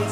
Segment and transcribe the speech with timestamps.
[0.00, 0.08] We'll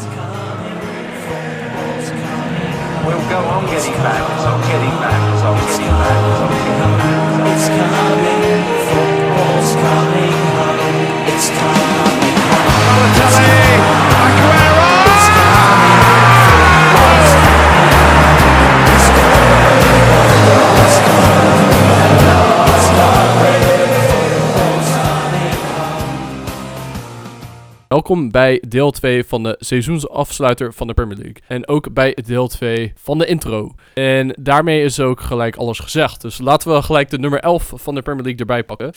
[3.30, 7.48] go on getting back, I'm getting back, I'm getting back, I'm getting back.
[7.48, 8.57] It's coming,
[28.08, 31.36] Welkom bij deel 2 van de seizoensafsluiter van de Premier League.
[31.46, 33.74] En ook bij deel 2 van de intro.
[33.94, 36.20] En daarmee is ook gelijk alles gezegd.
[36.20, 38.92] Dus laten we gelijk de nummer 11 van de Premier League erbij pakken.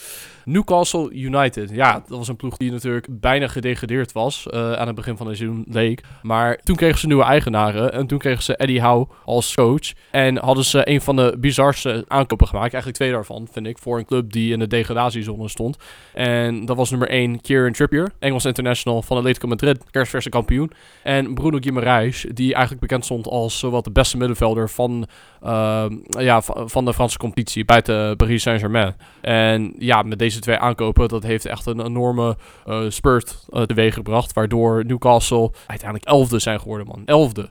[0.45, 1.69] Newcastle United.
[1.69, 5.27] Ja, dat was een ploeg die natuurlijk bijna gedegradeerd was eh, aan het begin van
[5.27, 6.01] het seizoen leek.
[6.21, 9.93] Maar toen kregen ze nieuwe eigenaren en toen kregen ze Eddie Howe als coach.
[10.11, 12.73] En hadden ze een van de bizarste aankopen gemaakt.
[12.73, 15.77] Eigenlijk twee daarvan, vind ik, voor een club die in de degradatiezone stond.
[16.13, 20.71] En dat was nummer 1 Kieran Trippier, Engels international van Atletico Madrid, kerstverse kampioen.
[21.03, 25.07] En Bruno Guimaraes, die eigenlijk bekend stond als zowat de beste middenvelder van,
[25.41, 28.95] ehm, ja, van, de Franse competitie buiten Paris Saint-Germain.
[29.21, 34.33] En ja, met deze twee aankopen, dat heeft echt een enorme eh, spurt uh, teweeggebracht.
[34.33, 37.01] Waardoor Newcastle uiteindelijk elfde zijn geworden, man.
[37.05, 37.49] Elfde.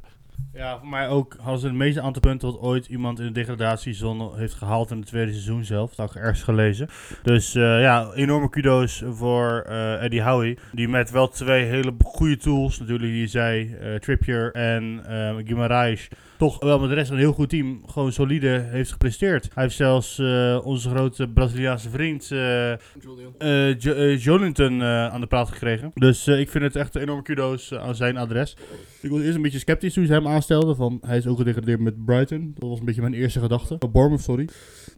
[0.60, 3.32] Ja, voor mij ook hadden ze het meeste aantal punten wat ooit iemand in de
[3.32, 5.94] degradatiezone heeft gehaald in het tweede seizoen zelf.
[5.94, 6.88] Dat had ik ergens gelezen.
[7.22, 10.56] Dus eh, ja, enorme kudo's voor eh, Eddie Howe.
[10.72, 16.08] Die met wel twee hele goede tools, natuurlijk die zei, eh, Trippier en uh, Guimaraes,
[16.38, 19.48] toch wel met de rest een heel goed team gewoon solide heeft gepresteerd.
[19.54, 22.70] Hij heeft zelfs uh, onze grote Braziliaanse vriend uh,
[23.38, 25.90] uh, jo Jolinton aan de praat gekregen.
[25.94, 28.56] Dus ik vind het echt enorme kudo's aan zijn adres.
[29.00, 32.04] Ik was eerst een beetje sceptisch toen ze hem Van, hij is ook gedegradeerd met
[32.04, 32.54] Brighton.
[32.58, 33.76] Dat was een beetje mijn eerste gedachte.
[33.78, 34.48] Oh, Bournemouth, sorry.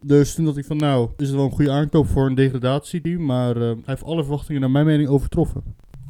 [0.05, 3.25] Dus toen dacht ik van nou, is het wel een goede aankoop voor een degradatieteam.
[3.25, 5.63] Maar hij heeft alle verwachtingen naar mijn mening overtroffen.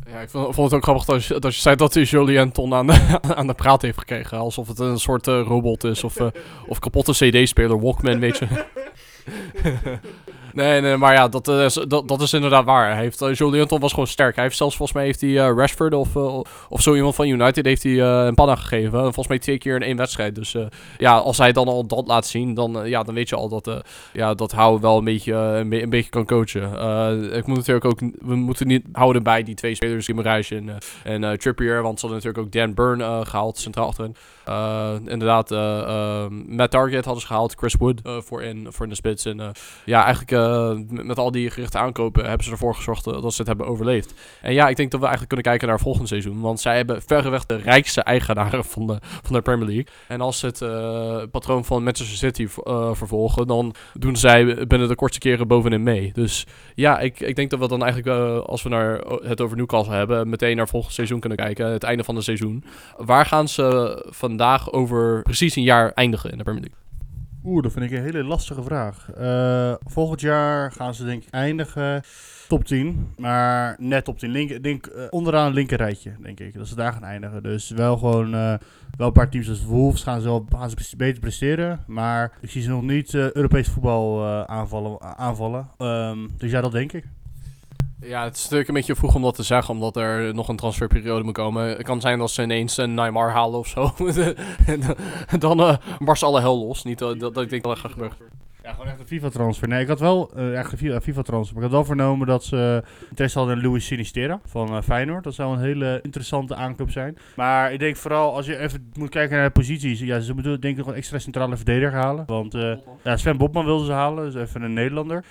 [0.07, 2.51] Ja, ik vond, vond het ook grappig dat je, dat je zei dat hij Julien
[2.51, 4.37] Ton aan de, aan de praat heeft gekregen.
[4.37, 6.27] Alsof het een soort uh, robot is of, uh,
[6.67, 8.47] of kapotte CD-speler, Walkman, weet je.
[10.53, 12.91] nee, nee, maar ja, dat, is, dat, dat is inderdaad waar.
[12.93, 14.35] Hij heeft, uh, was gewoon sterk.
[14.35, 16.15] Hij heeft zelfs, volgens mij heeft hij uh, Rashford of,
[16.69, 18.99] of zo iemand van United heeft hij een panna gegeven.
[18.99, 20.35] Volgens mij twee keer in één wedstrijd.
[20.35, 20.55] Dus
[20.97, 23.83] ja, als hij dan al dat laat zien, dan, ja, dan weet je al dat,
[24.13, 26.63] ja, dat Hou wel een beetje, een, een, beetje kan coachen.
[27.33, 31.39] ik moet natuurlijk ook, we moeten niet houden bij die twee spelers, Guimaraes en, en
[31.39, 31.81] Trippier.
[31.81, 34.15] Want ze hadden natuurlijk ook Dan Burn gehaald, centraal achterin.
[35.05, 35.49] Inderdaad,
[36.47, 39.25] Matt Target hadden ze gehaald, Chris Wood voor, in, voor in de spits.
[39.25, 39.51] En
[39.85, 43.47] ja, eigenlijk uh, met al die gerichte aankopen hebben ze ervoor gezorgd dat ze het
[43.47, 44.13] hebben overleefd.
[44.41, 46.41] En ja, ik denk dat we eigenlijk kunnen kijken naar volgend seizoen.
[46.41, 49.85] Want zij hebben verreweg de rijkste eigenaren van de, van de Premier League.
[50.07, 54.87] En als ze het uh, patroon van Manchester City uh, vervolgen, dan doen zij binnen
[54.87, 56.11] de kortste keren bovenin mee.
[56.13, 59.93] Dus ja, ik, ik denk dat we dan eigenlijk, als we naar het over Newcastle
[59.93, 61.71] hebben, meteen naar volgend seizoen kunnen kijken.
[61.71, 62.63] Het einde van het seizoen.
[62.97, 64.05] Waar gaan ze
[64.37, 66.81] vandaag over precies een jaar eindigen in de Premier League?
[67.45, 69.09] Oeh, dat vind ik een hele lastige vraag.
[69.19, 72.03] Uh, volgend jaar gaan ze denk ik eindigen
[72.47, 73.13] top 10.
[73.17, 74.31] Maar net top 10.
[74.31, 76.53] Link, denk, uh, onderaan linker rijtje, denk ik.
[76.53, 77.43] Dat ze daar gaan eindigen.
[77.43, 78.33] Dus wel gewoon...
[78.35, 78.53] Uh,
[78.97, 81.83] wel een paar teams als Wolves gaan ze, wel, gaan ze beter presteren.
[81.87, 85.01] Maar ik zie ze nog niet Europees voetbal aanvallen.
[85.17, 85.67] aanvallen.
[85.77, 87.05] Um, dus ja, dat denk ik.
[88.03, 90.55] Ja, het is natuurlijk een beetje vroeg om dat te zeggen, omdat er nog een
[90.55, 91.67] transferperiode moet komen.
[91.67, 93.93] Het kan zijn dat ze ineens een Neymar halen of zo.
[95.29, 96.83] en dan uh, barst alle hel los.
[96.83, 98.17] Niet dat, dat ik denk dat dat gaat gebeuren.
[98.63, 99.67] Ja, gewoon echt een FIFA-transfer.
[99.67, 101.55] Nee, ik had wel uh, echt een FIFA-transfer.
[101.55, 105.23] Maar ik had wel vernomen dat ze interesse hadden in Luis Sinistera van uh, Feyenoord.
[105.23, 107.17] Dat zou een hele interessante aankoop zijn.
[107.35, 109.99] Maar ik denk vooral, als je even moet kijken naar de posities.
[109.99, 112.23] Ja, ze moeten denk ik nog een extra centrale verdediger halen.
[112.25, 112.53] Want
[113.03, 114.31] ja, Sven Botman wilden ze halen.
[114.31, 115.23] Dus even een Nederlander.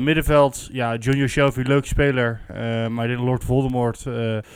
[0.00, 2.40] middenveld, ja, Junior Shelby, leuke speler.
[2.90, 4.02] maar ik denk Lord Voldemort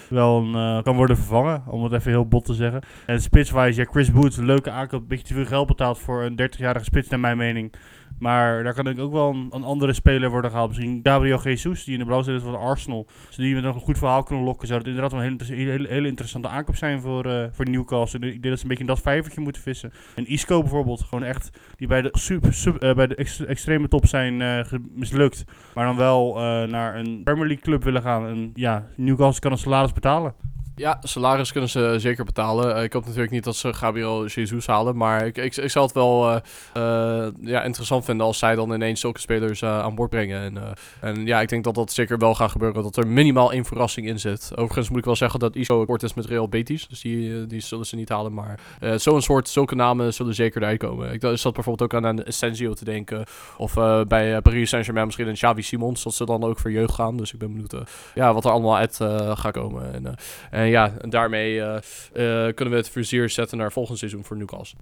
[0.09, 1.63] wel een, kan worden vervangen.
[1.67, 2.81] Om het even heel bot te zeggen.
[3.07, 5.01] En spitswise, ja, Chris Booth, leuke aankoop.
[5.01, 7.73] Een beetje te veel geld betaald voor een 30-jarige spits, naar mijn mening.
[8.21, 10.69] Maar daar kan ik ook wel een, een, andere speler worden gehaald.
[10.69, 13.07] Misschien Gabriel Jesus, die in de blauw zit van Arsenal.
[13.27, 14.67] Dus die we nog een goed verhaal kunnen lokken.
[14.67, 18.21] Zou het inderdaad wel een hele, hele, interessante aankoop zijn voor, uh, voor Newcastle.
[18.21, 19.93] Ik denk dat ze een beetje in dat vijvertje moeten vissen.
[20.15, 23.89] En Isco bijvoorbeeld, gewoon echt, die bij de, super, super, uh, bij de ex, extreme
[23.89, 24.61] top zijn uh,
[24.95, 25.45] mislukt.
[25.75, 26.35] Maar dan wel
[26.67, 28.27] naar een Premier League club willen gaan.
[28.27, 30.35] En ja, Newcastle kan een salaris betalen.
[30.81, 32.77] Ja, salaris kunnen ze zeker betalen.
[32.77, 34.97] Uh, ik hoop natuurlijk niet dat ze Gabriel Jesus halen.
[34.97, 36.37] Maar ik, ik, zou het wel uh,
[36.77, 40.43] uh, ja, interessant vinden als zij dan ineens zulke spelers aan boord brengen.
[40.43, 42.83] En, en ja, ik denk dat dat zeker wel gaat gebeuren.
[42.83, 44.51] Dat er minimaal één verrassing in zit.
[44.55, 46.89] Overigens moet ik wel zeggen dat Isco kort is met Real Betis.
[46.89, 48.35] Dus die, die zullen ze niet halen.
[48.35, 48.59] Maar
[48.97, 51.13] zo'n soort, zulke namen zullen zeker eruit komen.
[51.13, 53.25] Ik zat bijvoorbeeld ook aan een Essenzio te denken.
[53.57, 53.75] Of
[54.09, 56.03] bij Paris Saint-Germain misschien een Xavi Simons.
[56.03, 57.17] Dat ze dan ook voor jeugd gaan.
[57.17, 57.75] Dus ik ben benieuwd
[58.15, 58.97] ja, wat er allemaal uit
[59.35, 59.95] gaat komen.
[59.95, 60.15] En,
[60.51, 64.37] en ja, en daarmee eh, eh, kunnen we het vizier zetten naar volgend seizoen voor
[64.37, 64.79] Newcastle.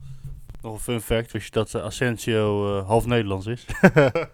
[0.62, 3.67] Nog een fun fact, wist je dat uh, Asensio uh, half Nederlands is?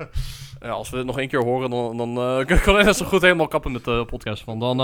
[0.61, 3.07] ja, als we het nog één keer horen, dan, dan uh, kan ik net zo
[3.07, 4.59] goed helemaal kappen met de podcast van.
[4.59, 4.81] Dan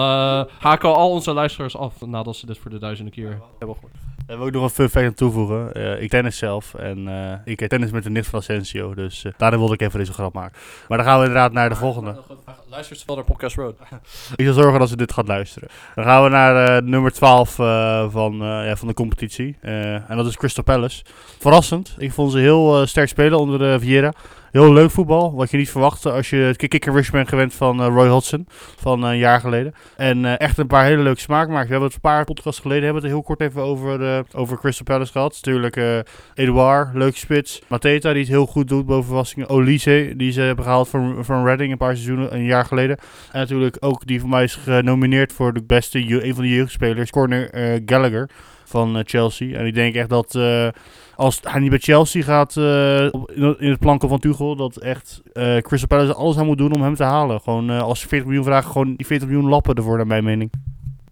[0.59, 4.10] haken we al onze luisteraars af nadat ze dit voor de duizende keer hebben gehoord.
[4.31, 5.71] En wil ik nog een fun fact aan toevoegen.
[5.77, 8.95] Uh, ik tennis zelf en uh, ik tennis met de nicht van Asensio.
[8.95, 10.59] Dus uh, daarom wilde ik even deze grap maken.
[10.89, 12.17] Maar dan gaan we inderdaad naar de volgende.
[12.69, 13.77] Luister ze wel naar Podcast Road.
[14.37, 15.69] ik zal zorgen dat ze dit gaat luisteren.
[15.95, 17.55] Dan gaan we naar nummer 12
[18.13, 19.57] van, ja, van de competitie.
[19.61, 21.05] en dat is Crystal Palace.
[21.39, 21.95] Verrassend.
[21.99, 24.13] Ik vond ze heel sterk spelen onder Vieira.
[24.51, 27.87] Heel leuk voetbal, wat je niet verwachtte als je het kicker bent gewend van uh,
[27.87, 29.75] Roy Hodgson van uh, een jaar geleden.
[29.97, 31.67] En uh, echt een paar hele leuke smaakmakers.
[31.67, 34.85] We hebben het een paar podcasts geleden hebben het heel kort even over, over Crystal
[34.85, 35.33] Palace gehad.
[35.43, 36.05] Natuurlijk
[36.35, 37.63] Edouard, leuke spits.
[37.67, 39.49] Mateta, die het heel goed doet boven verwassingen.
[39.49, 42.99] Olise, die ze hebben gehaald van, van Reading een paar seizoenen, een jaar geleden.
[43.33, 47.11] En natuurlijk ook die van mij is genomineerd voor de beste, een van de jeugdspelers,
[47.11, 47.51] Corner
[47.87, 48.29] Gallagher
[48.71, 49.59] van Chelsea.
[49.59, 50.39] En ik denk echt dat
[51.15, 53.05] als hij niet bij Chelsea gaat uh,
[53.59, 56.83] in het planken van Tuchel, dat echt uh, Crystal Palace alles aan moet doen om
[56.83, 57.41] hem te halen.
[57.41, 60.51] Gewoon als ze 40 miljoen vragen, gewoon die 40 miljoen lappen ervoor, naar mijn mening.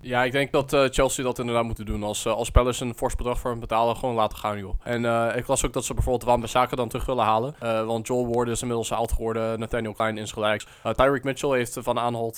[0.09, 2.03] Ja, ik denk dat uh, Chelsea dat inderdaad moeten doen.
[2.03, 4.75] Als, uh, als Palace een fors bedrag voor hem betalen, gewoon laten gaan, joh.
[4.83, 7.55] En uh, ik las ook dat ze bijvoorbeeld Wan Bissaka dan terug willen halen.
[7.87, 9.59] want Joel Ward is inmiddels oud geworden.
[9.59, 10.67] Nathaniel Klein is gelijks.
[10.93, 12.37] Tyreek Mitchell heeft Van Aanholt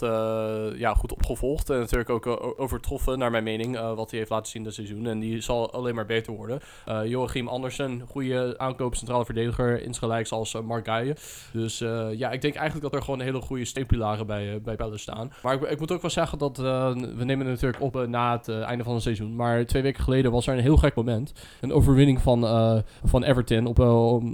[0.77, 1.71] ja, goed opgevolgd.
[1.71, 5.07] En natuurlijk ook overtroffen, naar mijn mening, wat hij heeft laten zien dit seizoen.
[5.07, 6.61] En die zal alleen maar beter worden.
[7.05, 11.17] Joachim Andersen, goede aankoop centrale verdediger, insgelijks als Mark Guijen.
[11.53, 11.79] Dus
[12.13, 15.33] ja, ik denk eigenlijk dat er gewoon hele goede steunpilaren bij, bij Palace staan.
[15.43, 17.47] Maar ik, ik, moet ook wel zeggen dat we nemen
[17.79, 19.37] op uh, na het uh, einde van het seizoen.
[19.37, 21.33] Maar twee weken geleden was er een heel gek moment.
[21.61, 23.79] Een overwinning van, uh, van Everton op,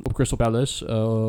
[0.02, 0.86] op Crystal Palace.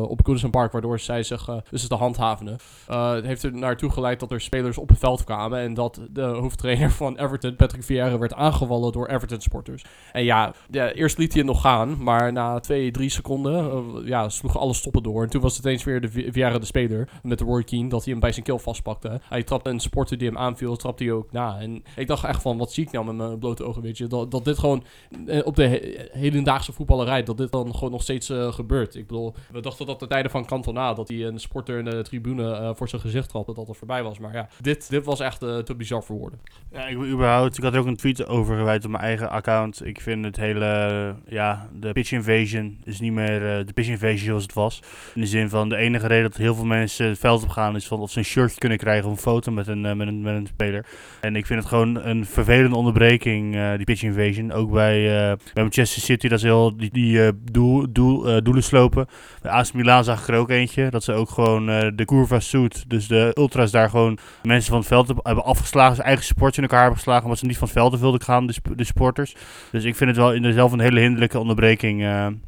[0.08, 0.72] op Goodison Park.
[0.72, 2.56] Waardoor zij zich dus de handhavende.
[2.86, 5.58] het heeft er naartoe geleid dat er spelers op het veld kwamen.
[5.58, 9.84] En dat de hoofdtrainer van Everton, Patrick Vieira, werd aangevallen door Everton supporters.
[10.12, 12.02] En ja, ja eerst liet hij het nog gaan.
[12.02, 15.22] Maar na twee, drie seconden ja, sloegen alle stoppen door.
[15.22, 17.08] En toen was het eens weer de Vieira de speler.
[17.22, 17.88] Met de Roy Keane.
[17.88, 19.20] Dat hij hem bij zijn keel vastpakte.
[19.28, 20.76] Hij trapte een supporter die hem aanviel.
[20.76, 21.58] Trapte hij ook na.
[21.58, 24.06] En ik dacht echt van, wat zie ik nou met mijn blote ogen, weet je.
[24.06, 24.84] Dat, dat dit gewoon
[25.26, 28.94] eh, op de he hedendaagse voetballerij, dat dit dan gewoon nog steeds uh, gebeurt.
[28.94, 32.02] Ik bedoel, we dachten dat de tijden van Cantona, dat hij een sporter in de
[32.02, 34.18] tribune uh, voor zijn gezicht had, dat dat er voorbij was.
[34.18, 36.40] Maar ja, dit, dit was echt te bizar voor woorden.
[36.72, 39.86] Ja, ik, überhaupt, ik had er ook een tweet over gewijd op mijn eigen account.
[39.86, 44.42] Ik vind het hele, ja, de pitch invasion is niet meer de pitch invasion zoals
[44.42, 44.82] het was.
[45.14, 47.76] In de zin van, de enige reden dat heel veel mensen het veld op gaan,
[47.76, 50.20] is van of ze een shirtje kunnen krijgen of een foto met een, met een,
[50.20, 50.86] met een speler.
[51.20, 54.52] En ik vind het gewoon een vervelende onderbreking, uh, die pitch invasion.
[54.52, 58.62] Ook bij, uh, bij Manchester City, dat ze heel die, die uh, doel, doel, doelen
[58.62, 59.06] slopen.
[59.42, 60.90] Bij AC Milan zag ik er ook eentje.
[60.90, 61.66] Dat ze ook gewoon
[61.96, 65.94] de Curva Suit, dus de ultras daar gewoon mensen van het veld hebben afgeslagen.
[65.94, 68.46] Zijn eigen supporters in elkaar hebben geslagen, omdat ze niet van het veld wilden gaan,
[68.46, 69.36] de, supporters.
[69.70, 72.00] Dus ik vind het wel in zelf een hele hinderlijke onderbreking,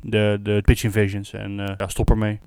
[0.02, 1.32] de, de pitch invasions.
[1.32, 2.40] En ja, stop ermee.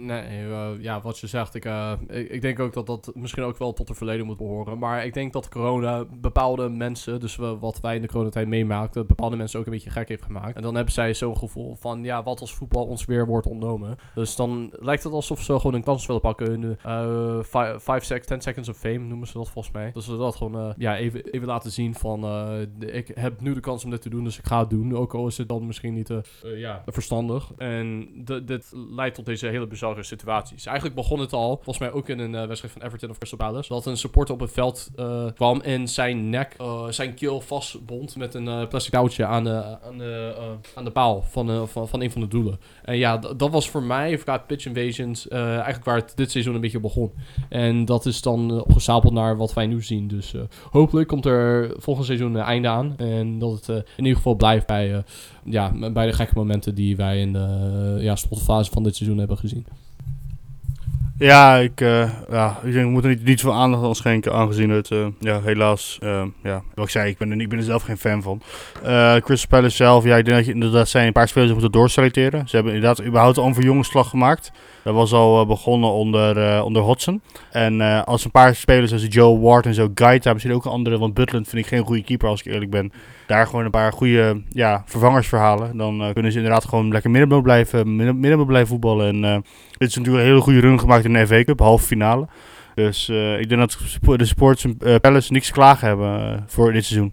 [0.00, 3.42] Nee, uh, ja, wat je zegt, ik, uh, ik, ik, denk ook dat dat misschien
[3.42, 4.78] ook wel tot het verleden moet behoren.
[4.78, 9.06] Maar ik denk dat corona bepaalde mensen, dus we, wat wij in de coronatijd meemaakten,
[9.06, 10.56] bepaalde mensen ook een beetje gek heeft gemaakt.
[10.56, 13.96] En dan hebben zij zo'n gevoel van, ja, wat als voetbal ons weer wordt ontnomen.
[14.14, 16.52] Dus dan lijkt het alsof ze gewoon een kans willen pakken.
[16.52, 16.76] In de
[17.78, 19.90] 5 uh, sec 10 seconds of fame noemen ze dat volgens mij.
[19.92, 22.26] Dus ze dat gewoon ja, even, even laten zien van,
[22.78, 24.96] ik heb nu de kans om dit te doen, dus ik ga het doen.
[24.96, 26.12] Ook al is het dan misschien niet
[26.42, 27.52] ja, verstandig.
[27.56, 28.08] En
[28.44, 30.66] dit leidt tot deze hele bizarre situaties.
[30.66, 33.38] Eigenlijk begon het al, volgens mij ook in een uh, wedstrijd van Everton of Crystal
[33.38, 37.40] Palace, dat een supporter op het veld uh, kwam en zijn nek, uh, zijn keel
[37.40, 40.34] vastbond met een plastic touwtje aan de, aan de,
[40.74, 42.60] aan de paal van, van, van een van de doelen.
[42.84, 46.60] En ja, dat was voor mij, qua pitch invasions, eigenlijk waar het dit seizoen een
[46.60, 47.12] beetje begon.
[47.48, 50.08] En dat is dan opgestapeld naar wat wij nu zien.
[50.08, 50.34] Dus
[50.70, 52.94] hopelijk komt er volgend seizoen een einde aan.
[52.96, 55.04] En dat het in ieder geval blijft bij,
[55.50, 59.38] ja, bij de gekke momenten die wij in de ja, slotfase van dit seizoen hebben
[59.38, 59.66] gezien.
[61.18, 64.70] Ja, ik, uh, ja, ik denk we moeten niet, niet veel aandacht aan schenken, aangezien
[64.70, 67.64] het, uh, ja, helaas, uh, ja, wat ik zei, ik ben, er, ik ben er
[67.64, 68.42] zelf geen fan van.
[69.24, 72.48] Chris Palace zelf, ja, ik denk dat je inderdaad zijn een paar spelers moeten doorselecteren.
[72.48, 74.52] Ze hebben inderdaad überhaupt al een verjongingsslag gemaakt.
[74.88, 77.20] Dat was al begonnen onder, onder Hodgson.
[77.50, 80.98] En als een paar spelers zoals Joe Ward en zo, Gaita, misschien ook een andere,
[80.98, 82.92] want Butland vind ik geen goede keeper als ik eerlijk ben.
[83.26, 85.76] Daar gewoon een paar goede ja, vervangers verhalen.
[85.76, 89.24] Dan kunnen ze inderdaad gewoon lekker middenbel blijven, middenbel blijven voetballen.
[89.24, 89.44] En
[89.78, 92.26] dit is natuurlijk een hele goede run gemaakt in de FA Cup, halve finale.
[92.74, 93.78] Dus ik denk dat
[94.18, 94.66] de Sports
[95.00, 97.12] Palace niks klagen hebben voor dit seizoen.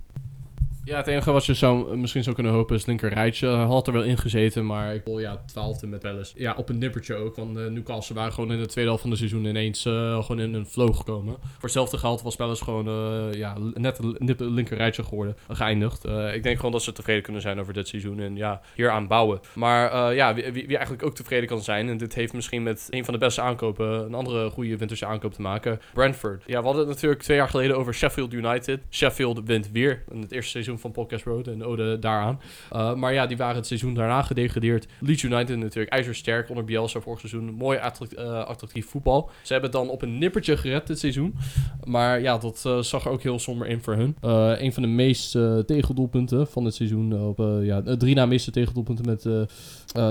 [0.85, 3.47] Ja, het enige wat je zou, eh, misschien zou kunnen hopen is linker rijtje.
[3.47, 6.33] Hij had er wel in gezeten, maar ik wil ja, twaalfde met wel eens.
[6.35, 7.35] Ja, op een nippertje ook.
[7.35, 10.39] Want uh, Newcastle waren gewoon in de tweede helft van de seizoen ineens uh, gewoon
[10.39, 11.35] in een flow gekomen.
[11.41, 16.05] Voor hetzelfde geld was wel eens gewoon ja, net een linker rijtje geworden, geëindigd.
[16.33, 19.07] ik denk gewoon dat ze tevreden kunnen zijn over dit seizoen en ja, hier aan
[19.07, 19.39] bouwen.
[19.53, 23.05] Maar ja, wie, wie, eigenlijk ook tevreden kan zijn, en dit heeft misschien met een
[23.05, 26.43] van de beste aankopen, een andere goede winterse aankoop te maken, Brentford.
[26.45, 28.79] Ja, we hadden het natuurlijk twee jaar geleden over Sheffield United.
[28.89, 32.39] Sheffield wint weer in het eerste seizoen van Podcast Road en ode daaraan.
[32.73, 34.87] Uh, maar ja, die waren het seizoen daarna gedegradeerd.
[34.99, 37.53] Leeds United natuurlijk ijzersterk onder Bielsa vorig seizoen.
[37.53, 37.79] Mooi
[38.17, 39.29] uh, attractief voetbal.
[39.41, 41.35] Ze hebben het dan op een nippertje gered dit seizoen.
[41.83, 44.15] Maar ja, dat uh, zag er ook heel somber in voor hun.
[44.61, 47.19] een van de meeste tegendoelpunten van het seizoen.
[47.19, 49.47] Op, ja, drie na meeste tegendoelpunten met...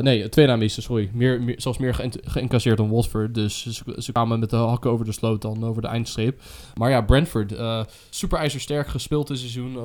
[0.03, 1.11] nee, twee na meeste, sorry.
[1.13, 3.35] Meer, meer, zelfs meer geïncasseerd dan Watford.
[3.35, 3.67] Dus
[3.99, 6.41] ze, kwamen met de hakken over de sloot dan over de eindstreep.
[6.75, 7.55] Maar ja, Brentford,
[8.11, 9.79] super ijzersterk gespeeld dit seizoen.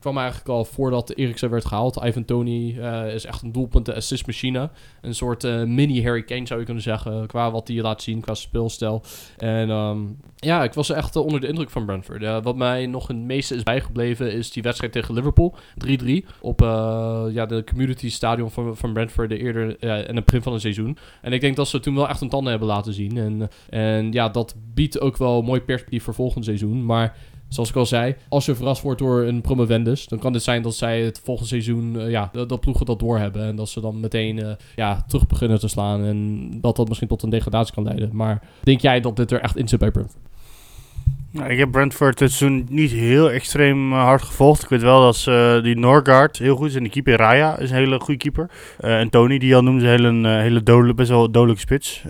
[0.00, 2.00] kwam eigenlijk al voordat Eriksen werd gehaald.
[2.04, 4.70] Ivan Tony uh, is echt een doelpunt assist machine.
[5.00, 7.26] Een soort uh, mini Harry Kane zou je kunnen zeggen.
[7.26, 9.02] Qua wat hij laat zien, qua speelstijl.
[9.36, 12.42] En um, ja, ik was echt uh, onder de indruk van Brentford.
[12.42, 15.54] wat mij nog het meeste is bijgebleven is die wedstrijd tegen Liverpool.
[15.86, 16.60] 3-3 op
[17.30, 20.98] ja, de community stadion van, van Brentford de eerder in het begin van het seizoen.
[21.22, 23.16] En ik denk dat ze toen wel echt een tanden hebben laten zien.
[23.16, 26.84] En, en ja, dat biedt ook wel mooi perspectief voor volgend seizoen.
[26.84, 27.16] Maar
[27.48, 30.62] zoals ik al zei, als je verrast wordt door een promovendus, dan kan het zijn
[30.62, 33.42] dat zij het volgende seizoen, uh, ja, dat, ploegen dat doorhebben.
[33.42, 36.04] En dat ze dan meteen uh, ja, terug beginnen te slaan.
[36.04, 38.10] En dat dat misschien tot een degradatie kan leiden.
[38.12, 40.24] Maar denk jij dat dit er echt in zit bij Brentford?
[41.30, 44.62] Nou, ik heb Brentford het seizoen niet heel extreem uh, hard gevolgd.
[44.62, 46.74] Ik weet wel dat ze, die Norgard heel goed is.
[46.74, 48.50] En die keeper Raya is een hele goede keeper.
[48.78, 52.02] en Tony, die al noemde, is een hele, hele best wel dodelijke spits.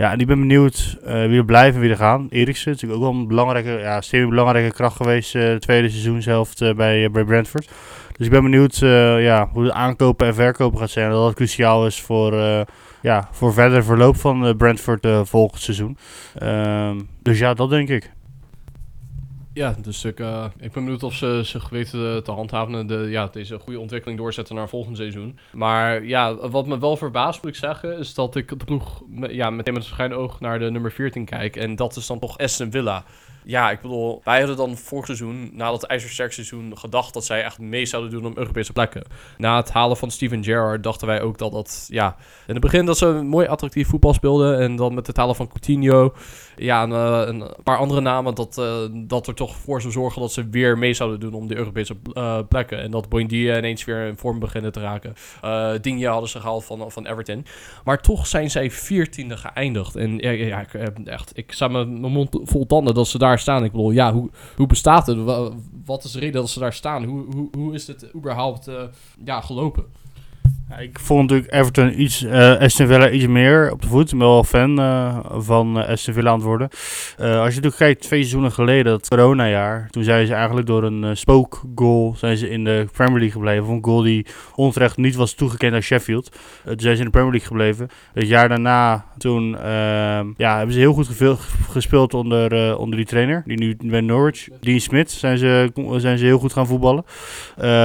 [0.00, 2.26] Ja, en ik ben benieuwd uh, wie er blijven en wie er gaan.
[2.30, 7.10] Eriksen, natuurlijk ook wel een belangrijke, ja, semi-belangrijke kracht geweest uh, tweede seizoenshelft uh, bij,
[7.10, 7.70] bij Brentford.
[8.16, 11.10] Dus ik ben benieuwd ja, hoe de aankopen en verkopen gaat zijn.
[11.10, 12.34] Dat dat cruciaal is voor,
[13.02, 15.96] ja, voor verder verloop van Brentford volgend seizoen.
[16.38, 18.10] Ehm, dus ja, dat denk ik.
[19.52, 23.06] Ja, dus ik, uh, ik ben benieuwd of ze zich weten te handhaven en de,
[23.08, 25.38] ja, deze goede ontwikkeling doorzetten naar volgend seizoen.
[25.52, 29.50] Maar ja, wat me wel verbaast moet ik zeggen, is dat ik de ploeg ja,
[29.50, 31.56] meteen met een schijn oog naar de nummer 14 kijk.
[31.56, 33.04] En dat is dan toch Aston Villa.
[33.44, 37.44] Ja, ik bedoel, wij hadden dan vorig seizoen, na dat ijzersterk seizoen, gedacht dat zij
[37.44, 39.02] echt mee zouden doen om Europese plekken.
[39.38, 42.16] Na het halen van Steven Gerrard dachten wij ook dat dat, ja,
[42.46, 44.58] in het begin dat ze een mooi attractief voetbal speelden.
[44.58, 46.14] En dan met het halen van Coutinho,
[46.60, 50.20] ja, een, eh, een paar andere namen, dat, uh, dat er toch voor zou zorgen
[50.20, 52.82] dat ze weer mee zouden doen om de Europese uh, plekken.
[52.82, 55.14] En dat Boindia ineens weer in vorm beginnen te raken.
[55.44, 57.44] Uh, hadden ze gehaald van, van Everton.
[57.84, 59.96] Maar toch zijn zij veertiende geëindigd.
[59.96, 60.72] En ja, ja ik,
[61.04, 63.64] echt, ik sta mijn mond vol tanden dat ze daar staan.
[63.64, 65.18] Ik bedoel, ja, hoe, hoe bestaat het?
[65.84, 67.04] Wat is de reden dat ze daar staan?
[67.04, 68.70] Hoe, hoe, hoe is het überhaupt
[69.24, 69.84] ja, gelopen?
[70.78, 74.12] Ik vond natuurlijk Everton iets, uh, Aston Villa iets meer op de voet.
[74.12, 76.68] Ik ben wel fan uh, van uh, Aston Villa aan het worden.
[77.16, 81.16] als je natuurlijk kijkt, twee seizoenen geleden, het coronajaar, toen zijn ze eigenlijk door een
[81.16, 83.68] spookgoal zijn ze in de Premier League gebleven.
[83.68, 86.30] Een goal die onterecht niet was toegekend aan Sheffield.
[86.64, 87.88] toen zijn ze in de Premier League gebleven.
[88.12, 91.08] Het jaar daarna, toen ehm, ja, hebben ze heel goed
[91.70, 94.48] gespeeld onder, onder die trainer, die nu bij Norwich.
[94.60, 97.04] Dean Smith zijn ze, zijn ze heel goed gaan voetballen.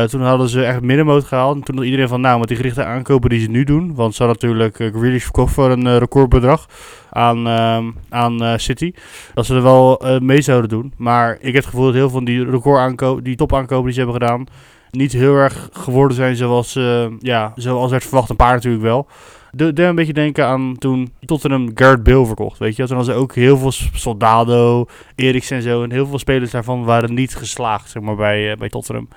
[0.10, 1.56] toen hadden ze echt middenmoot gehaald.
[1.56, 3.96] En toen had iedereen van, nou, met die gerichte aankopen die ze nu doen.
[3.96, 6.68] Want ze hadden natuurlijk uh, verkocht voor een uh, recordbedrag
[7.10, 8.94] aan, uh, aan uh, City.
[9.34, 10.94] Dat ze er wel mee zouden doen.
[10.98, 14.00] Maar ik heb het gevoel dat heel veel van die recordaankopen, die topaankopen die ze
[14.00, 14.46] hebben gedaan,
[14.92, 16.74] niet heel erg geworden zijn zoals,
[17.20, 18.30] ja, zoals werd verwacht.
[18.30, 19.08] Een paar natuurlijk wel.
[19.52, 22.60] De, de een beetje denken aan toen Tottenham Garrett Bill verkocht.
[22.60, 25.84] Weet je, toen hadden ze ook heel veel Soldado, Eriksen en zo.
[25.84, 29.08] En heel veel spelers daarvan waren niet geslaagd zeg maar, bij, bij Tottenham.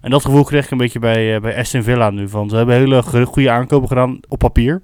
[0.00, 2.28] En dat gevoel kreeg ik een beetje bij, uh, bij Aston Villa nu.
[2.28, 4.82] Van, ze hebben hele goede aankopen gedaan op papier.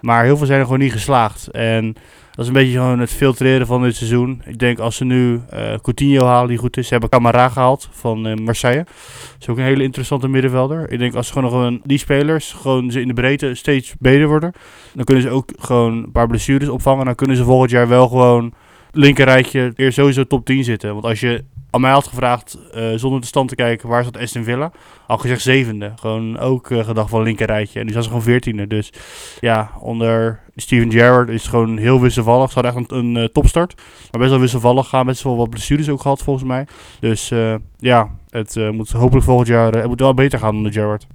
[0.00, 1.50] Maar heel veel zijn er gewoon niet geslaagd.
[1.50, 1.92] En
[2.36, 4.42] dat is een beetje gewoon het filtreren van dit seizoen.
[4.44, 6.86] Ik denk als ze nu uh, Coutinho halen die goed is.
[6.86, 8.84] Ze hebben Camara gehaald van uh, Marseille.
[8.84, 10.90] Dat is ook een hele interessante middenvelder.
[10.90, 14.28] Ik denk als ze gewoon een, die spelers gewoon ze in de breedte steeds beter
[14.28, 14.52] worden.
[14.94, 17.04] Dan kunnen ze ook gewoon een paar blessures opvangen.
[17.04, 18.52] Dan kunnen ze volgend jaar wel gewoon
[18.90, 20.92] linkerrijtje eerst sowieso top 10 zitten.
[20.92, 21.44] Want als je
[21.76, 24.70] al mij had gevraagd, uh, zonder de stand te kijken, waar zat Aston Villa?
[25.06, 25.92] Al gezegd zevende.
[25.96, 27.78] Gewoon ook gedacht van linkerrijtje.
[27.78, 28.66] En nu zijn ze gewoon veertiende.
[28.66, 28.92] Dus
[29.40, 32.52] ja, onder Steven Gerrard is het gewoon heel wisselvallig.
[32.52, 33.74] Ze hadden echt een, een uh, topstart.
[34.10, 35.06] Maar best wel wisselvallig gaan.
[35.06, 36.66] Best wel wat blessures ook gehad volgens mij.
[37.00, 37.32] Dus
[37.78, 41.06] ja, het moet hopelijk volgend jaar het moet wel beter gaan onder Gerrard.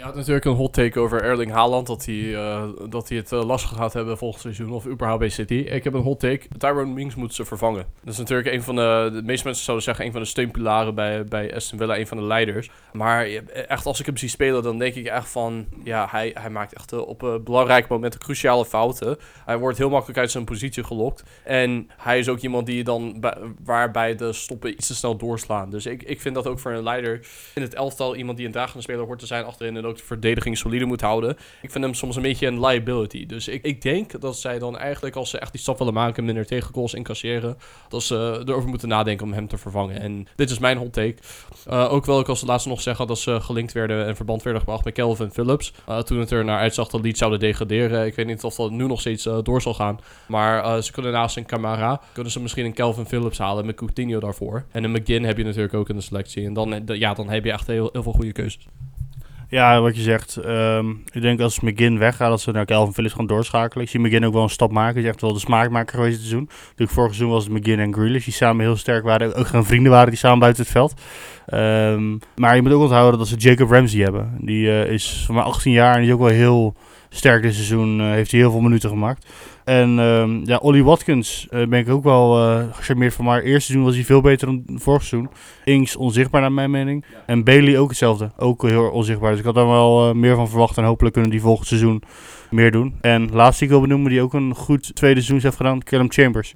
[0.00, 3.44] Je natuurlijk een hot take over Erling Haaland, dat hij, eh, dat hij het eh,
[3.44, 5.54] lastig gaat hebben volgend seizoen, of überhaupt bij City.
[5.54, 6.40] Ik heb een hot take.
[6.58, 7.84] Tyrone Mings moet ze vervangen.
[8.04, 10.94] Dat is natuurlijk een van de, de meeste mensen zouden zeggen, een van de steunpilaren
[10.94, 12.70] bij, bij Aston Villa, een van de leiders.
[12.92, 16.30] Maar je- echt, als ik hem zie spelen, dan denk ik echt van, ja, hij,
[16.40, 19.16] hij maakt echt eh, op eh, belangrijke momenten cruciale fouten.
[19.44, 21.22] Hij wordt heel makkelijk uit zijn positie gelokt.
[21.44, 25.16] En hij is ook iemand die je dan, bij- waarbij de stoppen iets te snel
[25.16, 25.70] doorslaan.
[25.70, 28.52] Dus ik, ik vind dat ook voor een leider in het elftal iemand die een
[28.52, 31.36] dragende speler hoort te zijn achterin en ook de verdediging solide moet houden.
[31.62, 33.26] Ik vind hem soms een beetje een liability.
[33.26, 36.24] Dus ik, ik denk dat zij dan eigenlijk, als ze echt die stap willen maken,
[36.24, 37.56] minder tegengoals incasseren,
[37.88, 40.00] dat ze erover moeten nadenken om hem te vervangen.
[40.00, 41.14] En dit is mijn hot take.
[41.66, 44.62] Eh, ook wil ik als laatste nog zeggen dat ze gelinkt werden en verband werden
[44.62, 45.72] gebracht met Calvin Phillips.
[45.86, 48.06] Eh, toen het er naar uitzag dat Leeds zouden degraderen.
[48.06, 50.00] Ik weet niet of dat nu nog steeds eh, door zal gaan.
[50.28, 54.20] Maar ze kunnen naast een Camara, kunnen ze misschien een Calvin Phillips halen met Coutinho
[54.20, 54.64] daarvoor.
[54.70, 56.46] En een McGinn heb je natuurlijk ook in de selectie.
[56.46, 58.66] En dan, ja, dan heb je echt heel, heel veel goede keuzes.
[59.50, 60.36] Ja, wat je zegt.
[60.36, 63.84] ehm, ik denk als McGinn weggaat, dat ze naar Calvin Phillips gaan doorschakelen.
[63.84, 64.94] Ik zie McGinn ook wel een stap maken.
[64.94, 66.48] Hij is echt wel de smaakmaker geweest dit seizoen.
[66.62, 69.34] Natuurlijk vorig seizoen was het McGinn en Grealish die samen heel sterk waren.
[69.34, 70.94] Ook gewoon vrienden waren die samen buiten het veld.
[71.46, 74.36] Ehm, maar je moet ook onthouden dat ze Jacob Ramsey hebben.
[74.40, 76.74] Die eh, is van maar 18 jaar en die is ook wel heel
[77.10, 78.00] sterk dit seizoen.
[78.00, 79.26] eh, heeft hij heel veel minuten gemaakt.
[79.64, 83.24] En ehm, ja, Ollie Watkins eh, ben ik ook wel eh gecharmeerd van.
[83.24, 85.30] Maar eerste seizoen was hij veel beter dan vorig seizoen.
[85.64, 87.04] Inks onzichtbaar naar mijn mening.
[87.26, 88.30] En Bailey ook hetzelfde.
[88.36, 89.30] Ook heel onzichtbaar.
[89.30, 90.76] Dus ik had daar wel meer van verwacht.
[90.76, 92.02] En hopelijk kunnen die volgend seizoen
[92.50, 92.94] meer doen.
[93.00, 95.82] En laatst die ik wil benoemen, die ook een goed tweede seizoen heeft gedaan.
[95.82, 96.54] Callum Chambers.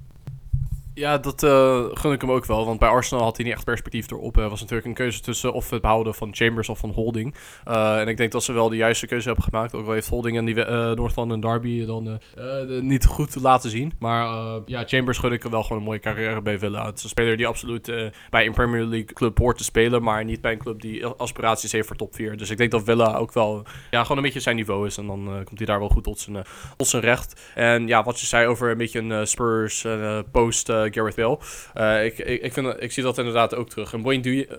[0.95, 2.65] Ja, dat eh, gun ik hem ook wel.
[2.65, 4.37] Want bij Arsenal had hij niet echt perspectief erop.
[4.37, 7.35] Er was natuurlijk een keuze tussen of het behouden van Chambers of van Holding.
[7.63, 9.73] Eh, en ik denk dat ze wel de juiste keuze hebben gemaakt.
[9.73, 13.35] Ook al heeft Holding en die uh, North London Derby dan eh, eh, niet goed
[13.35, 13.93] laten zien.
[13.99, 16.85] Maar eh, ja, Chambers gun ik wel gewoon een mooie carrière bij Villa.
[16.85, 20.03] Het is een speler die absoluut eh, bij een Premier League club hoort te spelen.
[20.03, 22.37] Maar niet bij een club die aspiraties heeft voor top 4.
[22.37, 24.97] Dus ik denk dat Villa ook wel ja, gewoon een beetje zijn niveau is.
[24.97, 26.45] En dan eh, komt hij daar wel goed tot zijn,
[26.77, 27.51] tot zijn recht.
[27.55, 29.85] En ja, wat je zei over een beetje een Spurs
[30.31, 30.69] post...
[30.91, 31.39] Gareth Bale.
[31.75, 33.93] Uh, ik, ik, ik, vind, ik zie dat inderdaad ook terug.
[33.93, 34.01] En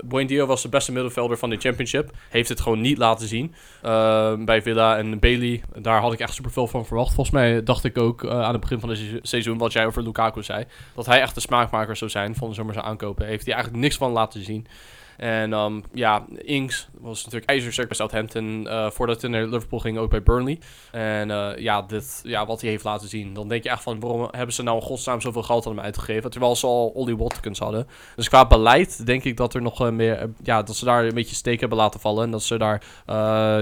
[0.05, 2.11] Buendia was de beste middenvelder van de Championship.
[2.29, 3.55] Heeft het gewoon niet laten zien
[3.85, 5.63] uh, bij Villa en Bailey.
[5.77, 7.15] Daar had ik echt superveel van verwacht.
[7.15, 10.03] Volgens mij dacht ik ook aan het begin van het se seizoen, wat jij over
[10.03, 10.65] Lukaku zei,
[10.95, 13.27] dat hij echt de smaakmaker zou zijn van de zomerse aankopen.
[13.27, 14.67] Heeft hij eigenlijk niks van laten zien.
[15.17, 18.67] En um, ja, Inks was natuurlijk ijzersterk bij Southampton.
[18.67, 20.59] Uh, voordat hij naar Liverpool ging, ook bij Burnley.
[20.91, 23.35] En uh, ja, dit, ja, wat hij heeft laten zien.
[23.35, 25.85] Dan denk je echt van, waarom hebben ze nou in godsnaam zoveel geld aan hem
[25.85, 26.31] uitgegeven?
[26.31, 27.87] Terwijl ze al Ollie Watkins hadden.
[28.17, 30.31] Dus qua beleid denk ik dat er nog uh, meer...
[30.43, 32.25] ja, dat ze daar een beetje steek hebben laten vallen.
[32.25, 32.83] En dat ze daar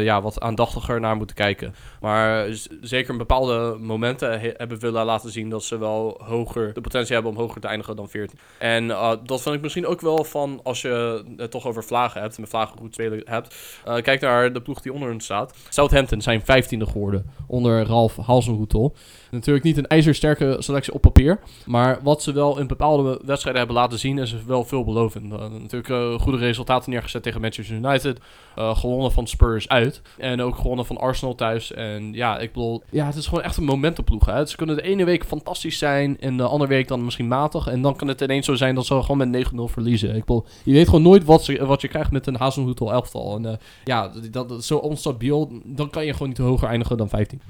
[0.02, 1.74] ja, wat aandachtiger naar moeten kijken.
[2.00, 2.46] Maar
[2.80, 5.50] zeker in bepaalde momenten hebben Villa laten zien...
[5.50, 8.38] dat ze wel hoger, de potentie hebben om hoger te eindigen dan 14.
[8.58, 8.86] En
[9.24, 12.50] dat vind ik misschien ook wel van, als je toch over vlagen hebt, en met
[12.50, 13.54] vlagen goed hebt.
[13.88, 15.54] Uh, kijk naar de ploeg die onder staat.
[15.68, 18.94] Southampton zijn 15e geworden onder Ralf Hasenhoetel.
[19.34, 23.80] Natuurlijk niet een ijzersterke selectie op papier, maar wat ze wel in bepaalde wedstrijden hebben
[23.80, 25.32] laten zien is wel veelbelovend.
[25.32, 28.18] Uh, natuurlijk uh, goede resultaten neergezet tegen Manchester United,
[28.58, 31.72] uh, gewonnen van Spurs uit en ook gewonnen van Arsenal thuis.
[31.72, 34.26] En ja, ik bedoel, ja, het is gewoon echt een momentenploeg.
[34.26, 34.46] Hè?
[34.46, 37.82] Ze kunnen de ene week fantastisch zijn en de andere week dan misschien matig en
[37.82, 40.14] dan kan het ineens zo zijn dat ze gewoon met 9-0 verliezen.
[40.14, 43.36] Ik bedoel, je weet gewoon nooit wat, ze, wat je krijgt met een Hazelhoetel elftal.
[43.36, 43.52] En uh,
[43.84, 45.50] ja, dat, dat zo onstabiel.
[45.64, 47.40] Dan kan je gewoon niet hoger eindigen dan 15.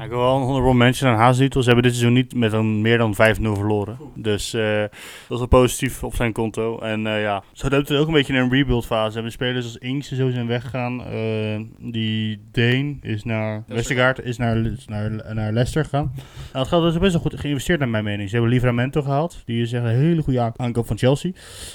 [0.00, 1.62] Ja, ik wil wel een honorable mention aan Hazelhoetel.
[1.62, 3.98] Ze hebben dit seizoen niet met een meer dan 5-0 verloren.
[4.14, 4.90] Dus uh, dat
[5.28, 6.78] is wel positief op zijn konto.
[6.78, 9.08] En uh, ja, ze hadden ook een beetje in een rebuild fase.
[9.08, 11.00] Ze hebben spelers als Inks en zo zijn weggegaan.
[11.00, 16.12] Uh, die Deen is naar Westergaard, is naar, naar, naar Leicester gegaan.
[16.14, 18.28] Nou, het geld is best wel goed geïnvesteerd naar mijn mening.
[18.28, 19.42] Ze hebben Livramento gehaald.
[19.44, 21.30] Die is echt een hele goede aankoop van Chelsea.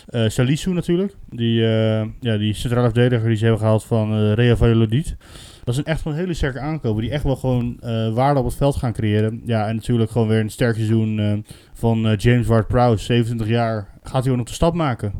[0.09, 1.13] Uh, Salisu natuurlijk.
[1.29, 1.61] Die,
[2.19, 5.15] ja, die centrale verdediger die ze hebben gehaald van Real Valladolid.
[5.65, 6.99] Dat is een echt een hele sterke aankoop.
[6.99, 9.41] Die echt wel gewoon uh, waarde op het veld gaan creëren.
[9.45, 11.33] Ja, en natuurlijk gewoon weer een sterk seizoen uh,
[11.73, 13.87] van uh, James Ward-Prowse, 27 jaar.
[14.03, 15.13] Gaat hij ook nog de stap maken?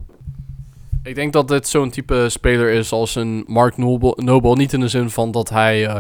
[1.05, 4.13] Ik denk dat dit zo'n type speler is als een Mark Noble.
[4.15, 5.95] Noble niet in de zin van dat hij uh,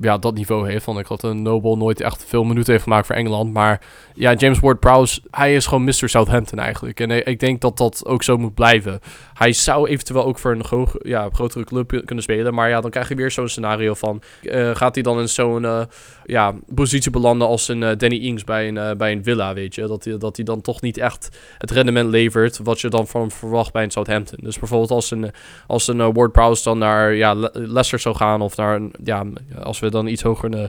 [0.00, 0.84] ja, dat niveau heeft.
[0.84, 3.52] Want ik had een Noble nooit echt veel minuten heeft gemaakt voor Engeland.
[3.52, 3.80] Maar
[4.14, 6.08] ja, James Ward-Prowse, hij is gewoon Mr.
[6.08, 7.00] Southampton eigenlijk.
[7.00, 9.00] En ik denk dat dat ook zo moet blijven.
[9.34, 12.54] Hij zou eventueel ook voor een ja, grotere club kunnen spelen.
[12.54, 14.22] Maar ja, dan krijg je weer zo'n scenario van...
[14.42, 15.86] Uh, gaat hij dan in zo'n
[16.24, 19.86] ja, positie belanden als een Danny Ings bij een, bij een Villa, weet je?
[19.86, 23.72] Dat hij dat dan toch niet echt het rendement levert wat je dan van verwacht
[23.72, 24.45] bij een Southampton.
[24.46, 25.30] Dus bijvoorbeeld als een,
[25.66, 29.24] als een eh, Ward Prowse dan naar ja, Le- Leicester zou gaan of naar, ja,
[29.62, 30.64] als we dan iets hoger uh,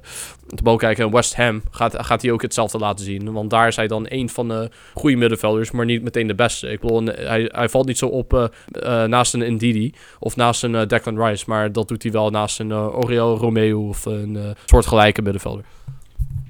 [0.56, 3.32] te boven kijken, en West Ham, gaat, gaat hij ook hetzelfde laten zien.
[3.34, 6.68] Want daar is hij dan een van de goede middenvelders, maar niet meteen de beste.
[6.72, 10.64] Ik bedoel, hij, hij valt niet zo op eh, eh, naast een Ndidi of naast
[10.64, 14.56] een eh, Declan Rice, maar dat doet hij wel naast een Oriel Romeo of een
[14.66, 15.64] soortgelijke middenvelder.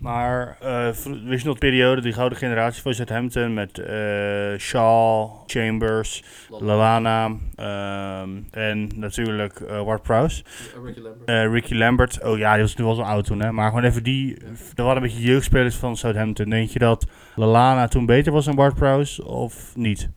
[0.02, 0.86] Maar uh,
[1.26, 7.26] wist je nog de periode, die gouden generatie van Southampton met uh, Shaw, Chambers, Lallana
[7.26, 10.44] um, en natuurlijk uh, Ward Prowse.
[10.84, 11.52] Ricky Lambert.
[11.54, 12.24] Ricky Lambert.
[12.24, 13.52] Oh ja, die was nu wel zo oud toen, hè.
[13.52, 14.38] Maar gewoon even die...
[14.76, 16.50] Er waren een beetje jeugdspelers van Southampton.
[16.50, 20.10] Denk je dat Lallana toen beter was dan Ward Prowse of niet?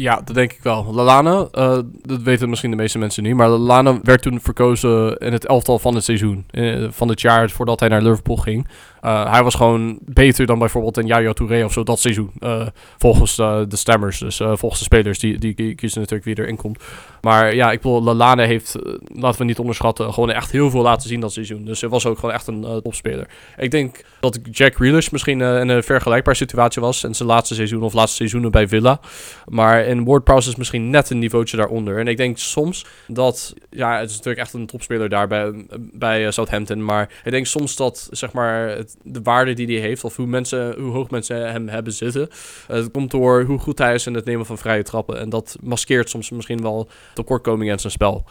[0.00, 0.94] Ja, dat denk ik wel.
[0.94, 5.32] Lallana, uh, dat weten misschien de meeste mensen niet, maar Lallana werd toen verkozen in
[5.32, 6.44] het elftal van het seizoen.
[6.50, 8.68] Uh, van het jaar voordat hij naar Liverpool ging.
[9.04, 12.30] Uh, hij was gewoon beter dan bijvoorbeeld een Yaya Touré of zo dat seizoen.
[12.40, 12.66] Uh,
[12.98, 16.82] volgens uh, de stemmers, dus volgens de spelers, die, die kiezen natuurlijk wie erin komt.
[17.20, 18.76] Maar ja, ik bedoel, Lallana heeft,
[19.14, 21.64] laten we niet onderschatten, gewoon echt heel veel laten zien dat seizoen.
[21.64, 23.28] Dus hij was ook gewoon echt een topspeler.
[23.56, 27.82] Ik denk dat Jack Grealish misschien in een vergelijkbare situatie was in zijn laatste seizoen
[27.82, 29.00] of laatste seizoenen bij Villa.
[29.48, 31.98] Maar in Ward Prowse is misschien net een niveautje daaronder.
[31.98, 36.30] En ik denk soms dat, ja, het is natuurlijk echt een topspeler daar bij, bij
[36.30, 36.84] Southampton.
[36.84, 40.80] Maar ik denk soms dat, zeg maar, de waarde die hij heeft, of hoe, mensen,
[40.80, 42.28] hoe hoog mensen hem hebben zitten.
[42.66, 45.18] Het komt door hoe goed hij is in het nemen van vrije trappen.
[45.18, 48.26] En dat maskeert soms misschien wel tekortkomingen in zijn spel.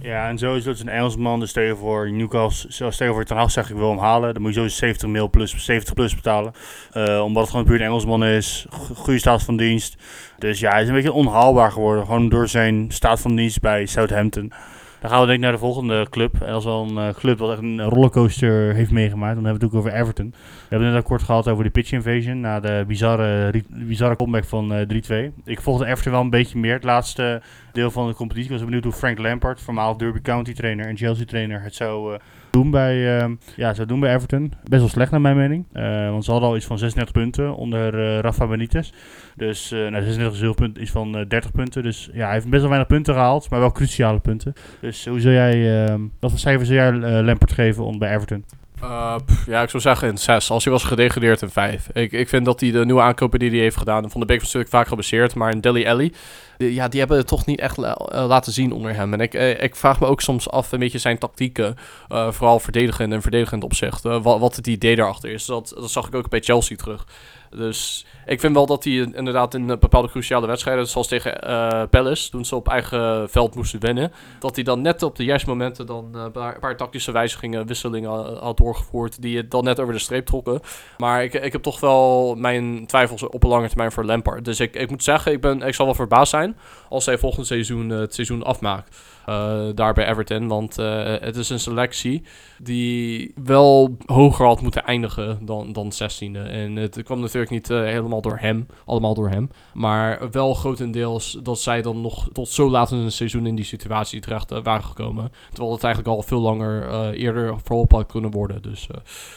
[0.00, 1.40] Ja, en sowieso is een Engelsman.
[1.40, 4.32] Dus je voor Newcastle, stel je voor Ten Hag zeg ik wil hem halen.
[4.32, 6.52] Dan moet je sowieso 70 mil plus, 70 plus betalen.
[6.94, 8.66] Uh, omdat het gewoon puur een Engelsman is.
[8.94, 9.96] Goede staat van dienst.
[10.38, 12.04] Dus ja, hij is een beetje onhaalbaar geworden.
[12.04, 14.52] Gewoon door zijn staat van dienst bij Southampton.
[15.00, 16.38] Dan gaan we denk ik naar de volgende club.
[16.38, 19.34] Dat is wel een uh, club wat echt een rollercoaster heeft meegemaakt.
[19.34, 20.30] Dan hebben we het ook over Everton.
[20.30, 22.40] We hebben net al kort gehad over de pitch invasion.
[22.40, 25.32] Na de bizarre, bizarre comeback van uh, 3-2.
[25.44, 26.74] Ik volgde Everton wel een beetje meer.
[26.74, 27.42] Het laatste
[27.76, 28.50] deel van de competitie.
[28.50, 32.12] Ik was benieuwd hoe Frank Lampard, voormalig Derby County trainer en Chelsea trainer, het zou
[32.12, 32.18] uh,
[32.50, 34.52] doen bij, uh, ja, zou doen bij Everton.
[34.64, 35.64] Best wel slecht naar mijn mening.
[35.72, 38.92] Uh, want ze hadden al iets van 36 punten onder Rafa Benitez.
[39.36, 41.82] Dus nou, 36 punten is van 30 punten.
[41.82, 44.52] Dus ja, hij heeft best wel weinig punten gehaald, maar wel cruciale punten.
[44.80, 48.44] Dus hoe zou jij, uh, wat voor cijfer zou jij Lampard geven om bij Everton?
[49.24, 50.50] Pff, ja, ik zou zeggen een 6.
[50.50, 51.88] Als hij was gedegradeerd een 5.
[51.92, 54.10] Ik, ik vind dat hij de nieuwe aankopen die hij heeft gedaan...
[54.10, 55.34] Van de Beek was natuurlijk vaak gebaseerd.
[55.34, 56.12] Maar in Delhi Alley...
[56.56, 59.12] Die, ja, die hebben het toch niet echt la uh, laten zien onder hem.
[59.12, 61.76] En ik, ik vraag me ook soms af een beetje zijn tactieken.
[62.08, 64.02] Vooral verdedigend en verdedigend opzicht.
[64.02, 65.44] wat, wat het idee daarachter is.
[65.44, 67.06] Dat, dat zag ik ook bij Chelsea terug.
[67.56, 72.30] Dus ik vind wel dat hij inderdaad in bepaalde cruciale wedstrijden, zoals tegen uh, Palace,
[72.30, 75.86] toen ze op eigen veld moesten winnen, dat hij dan net op de juiste momenten
[75.86, 79.92] dan uh, een paar, paar tactische wijzigingen, wisselingen had doorgevoerd, die het dan net over
[79.92, 80.60] de streep trokken.
[80.98, 84.44] Maar ik, ik heb toch wel mijn twijfels op een lange termijn voor Lampard.
[84.44, 86.56] Dus ik, ik moet zeggen, ik, ben, ik zal wel verbaasd zijn
[86.96, 88.96] als hij volgend seizoen uh, het seizoen afmaakt.
[89.28, 90.48] Uh, daar bij Everton.
[90.48, 92.22] Want uh, het is een selectie
[92.58, 96.50] die wel hoger had moeten eindigen dan, dan 16e.
[96.50, 99.50] En het kwam natuurlijk niet helemaal door hem, allemaal door hem.
[99.74, 103.64] Maar wel grotendeels dat zij dan nog tot zo laat in het seizoen in die
[103.64, 105.32] situatie terecht waren gekomen.
[105.48, 108.62] Terwijl het eigenlijk al veel langer eerder voorop had kunnen worden.
[108.62, 108.86] Dus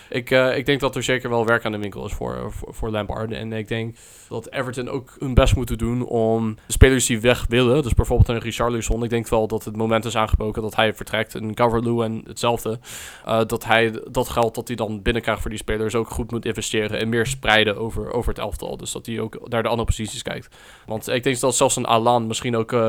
[0.10, 2.90] ik, ik denk dat er zeker wel werk aan de winkel is voor, voor, voor
[2.90, 3.32] Lampard.
[3.32, 3.96] En ik denk
[4.30, 7.84] dat Everton ook hun best moeten doen om spelers die weg willen.
[7.84, 9.04] Dus bijvoorbeeld een Richarlison.
[9.04, 11.36] Ik denk wel dat het moment is aangebroken dat hij vertrekt.
[11.36, 12.80] En Calvert-Lewin en hetzelfde.
[13.28, 16.46] Uh, dat hij dat geld dat hij dan binnenkrijgt voor die spelers ook goed moet
[16.46, 17.00] investeren.
[17.00, 18.78] En meer spreiden over, over het elftal.
[18.78, 20.56] Dus dat hij ook naar de andere posities kijkt.
[20.86, 22.80] Want ik denk dat zelfs een Alan misschien ook uh,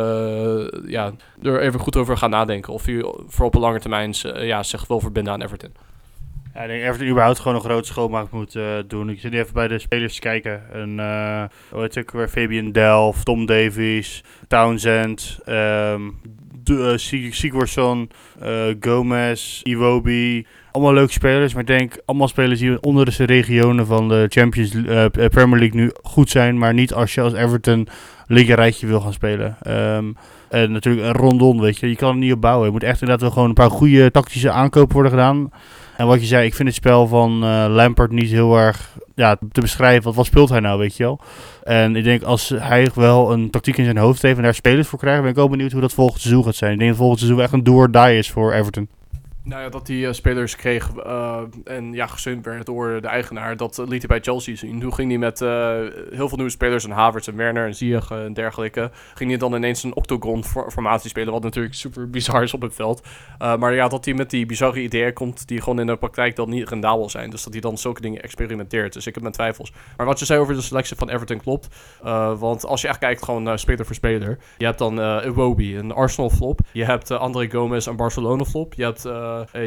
[0.86, 2.72] ja, er even goed over gaat nadenken.
[2.72, 5.89] Of hij voor op een lange termijn uh, ja, zich wil verbinden aan Everton.
[6.54, 9.10] Ja, ik denk Everton überhaupt gewoon een grote schoonmaak moet uh, doen.
[9.10, 10.62] Ik zit even bij de spelers te kijken.
[10.72, 12.28] En, uh, hoe heet ik weer?
[12.28, 16.18] Fabian Delft, Tom Davies, Townsend, um,
[17.30, 18.10] Sigurdsson,
[18.80, 20.46] Gomez, Iwobi.
[20.72, 24.70] Allemaal leuke spelers, maar ik denk allemaal spelers die onder de regionen van de Champions
[25.10, 26.58] Premier League nu goed zijn.
[26.58, 27.88] Maar niet als je als Everton
[28.26, 29.56] Liga rijtje wil gaan spelen.
[29.66, 30.16] Um,
[30.48, 31.88] en natuurlijk een rondon, weet je.
[31.88, 32.66] Je kan het niet opbouwen.
[32.66, 35.50] Je moet echt inderdaad wel gewoon een paar goede tactische aankopen worden gedaan.
[36.00, 39.36] En wat je zei, ik vind het spel van uh, Lampard niet heel erg ja,
[39.52, 40.02] te beschrijven.
[40.02, 41.20] Wat, wat speelt hij nou, weet je wel?
[41.62, 44.88] En ik denk als hij wel een tactiek in zijn hoofd heeft en daar spelers
[44.88, 46.72] voor krijgt, ben ik ook benieuwd hoe dat volgend seizoen gaat zijn.
[46.72, 48.88] Ik denk dat volgend seizoen echt een do or die is voor Everton.
[49.42, 53.56] Nou ja, dat hij eh, spelers kreeg eh, en ja, gesteund werd door de eigenaar,
[53.56, 54.80] dat eh, liet hij bij Chelsea zien.
[54.80, 55.38] Toen ging hij met
[56.10, 59.54] heel veel nieuwe spelers, en Havertz en Werner en Ziyech en dergelijke, ging hij dan
[59.54, 63.06] ineens een octagon for- formatie spelen, wat natuurlijk super bizar is op het veld.
[63.38, 66.50] Maar ja, dat hij met die bizarre ideeën komt die gewoon in de praktijk dan
[66.50, 67.30] niet rendabel zijn.
[67.30, 68.92] Dus dat hij dan zulke dingen experimenteert.
[68.92, 69.72] Dus ik heb mijn twijfels.
[69.96, 71.68] Maar wat je zei over de selectie van Everton klopt.
[72.38, 74.38] Want als je echt kijkt gewoon speler voor speler.
[74.58, 76.60] Je hebt dan Iwobi, een Arsenal flop.
[76.72, 78.74] Je hebt André Gomez, een Barcelona flop.
[78.74, 79.04] Je hebt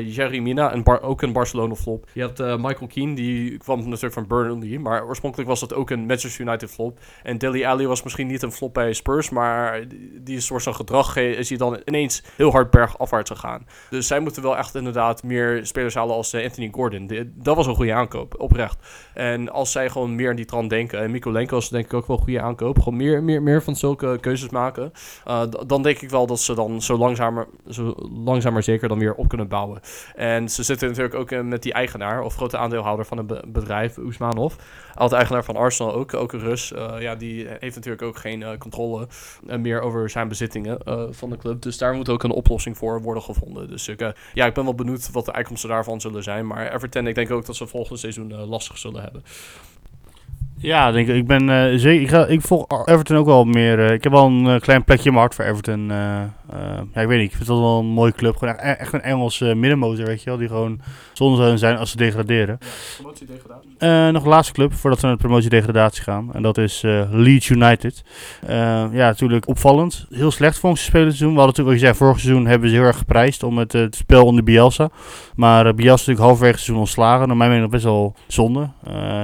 [0.05, 2.05] Jerry Mina, een ook een Barcelona flop.
[2.13, 4.77] Je hebt Michael Keane, die kwam natuurlijk van Burnley.
[4.77, 6.99] Maar oorspronkelijk was dat ook een Manchester United flop.
[7.23, 9.29] En Dele Alli was misschien niet een flop bij Spurs.
[9.29, 9.83] Maar
[10.21, 13.65] die is door zijn gedrag is hij dan ineens heel hard bergafwaarts gegaan.
[13.89, 17.31] Dus zij moeten wel echt inderdaad meer spelers halen als Anthony Gordon.
[17.35, 18.77] Dat was een goede aankoop, oprecht.
[19.13, 22.07] En als zij gewoon meer in die trant denken, en Mikolenko is denk ik ook
[22.07, 24.91] wel een goede aankoop, gewoon meer, meer, meer van zulke keuzes maken,
[25.67, 29.27] dan denk ik wel dat ze dan zo langzamer, zo langzamer zeker dan weer op
[29.27, 29.79] kunnen bouwen.
[30.15, 33.43] En ze zitten natuurlijk ook uh, met die eigenaar, of grote aandeelhouder van een be
[33.47, 34.53] bedrijf, Oesmanov,
[34.95, 36.71] oud-eigenaar van Arsenal ook, ook een Rus.
[36.71, 39.07] Uh, ja, die heeft natuurlijk ook geen controle
[39.57, 40.77] meer over zijn bezittingen
[41.11, 41.61] van de club.
[41.61, 43.67] Dus daar moet ook een oplossing voor worden gevonden.
[43.67, 46.47] Dus ik, ja, ik ben wel benieuwd wat de uitkomsten daarvan zullen zijn.
[46.47, 49.23] Maar Everton, ik denk ook dat ze volgend seizoen lastig zullen hebben.
[50.57, 51.15] Ja, denk ik.
[51.15, 52.01] Ik ben zeker.
[52.01, 53.91] Ik, ga, ik volg Everton ook wel meer.
[53.91, 55.91] Ik heb wel een klein plekje in mijn hart voor Everton.
[56.93, 57.31] Ja, ik weet niet.
[57.31, 58.37] Ik vind het wel een mooie club.
[58.37, 60.39] Gewoon echt, echt een Engelse middenmotor, weet je wel.
[60.39, 60.79] Die gewoon
[61.13, 62.57] zonde zouden zijn als ze degraderen.
[62.59, 64.11] Ja, promotie-degradatie.
[64.11, 66.33] nog een laatste club voordat we naar de promotie-degradatie gaan.
[66.33, 68.03] En dat is Leeds United.
[68.47, 70.05] ja, natuurlijk opvallend.
[70.09, 71.33] Heel slecht volgens het spelen seizoen.
[71.33, 73.95] We hadden natuurlijk, je zei, vorig seizoen hebben ze heel erg geprijsd om het, het
[73.95, 74.89] spel onder Bielsa.
[75.35, 77.27] Maar Bielsa is natuurlijk halverwege het seizoen ontslagen.
[77.27, 78.69] Naar mijn mening best wel zonde.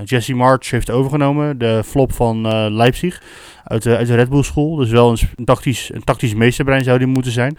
[0.04, 2.42] Jesse March heeft overgenomen de flop van
[2.76, 3.22] Leipzig
[3.70, 4.76] uit de, uit de Red Bull School.
[4.76, 7.58] Dus wel een, tactisch, een tactisch meesterbrein zou die moeten zijn.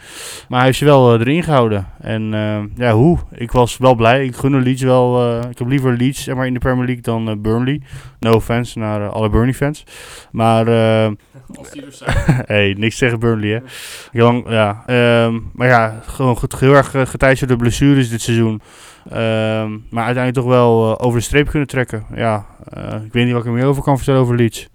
[0.48, 1.86] Maar hij heeft ze wel uh, erin gehouden.
[2.00, 3.18] En uh, ja, hoe?
[3.34, 4.24] Ik was wel blij.
[4.24, 5.38] Ik gun Leeds wel.
[5.50, 7.80] ik heb liever Leeds zeg maar, in de Premier League dan Burnley.
[8.18, 9.84] No offense naar alle Burnley fans.
[10.30, 10.66] Maar...
[11.54, 12.16] Als die dus zijn.
[12.46, 13.60] hey, niks tegen Burnley, hè.
[14.12, 14.84] Ja,
[15.26, 18.60] um, maar ja, gewoon heel erg geteisterd door blessures dit seizoen.
[19.12, 22.04] Um, maar uiteindelijk toch wel over de streep kunnen trekken.
[22.14, 22.46] Ja,
[23.04, 24.68] ik weet niet wat ik er meer over kan vertellen over Leeds.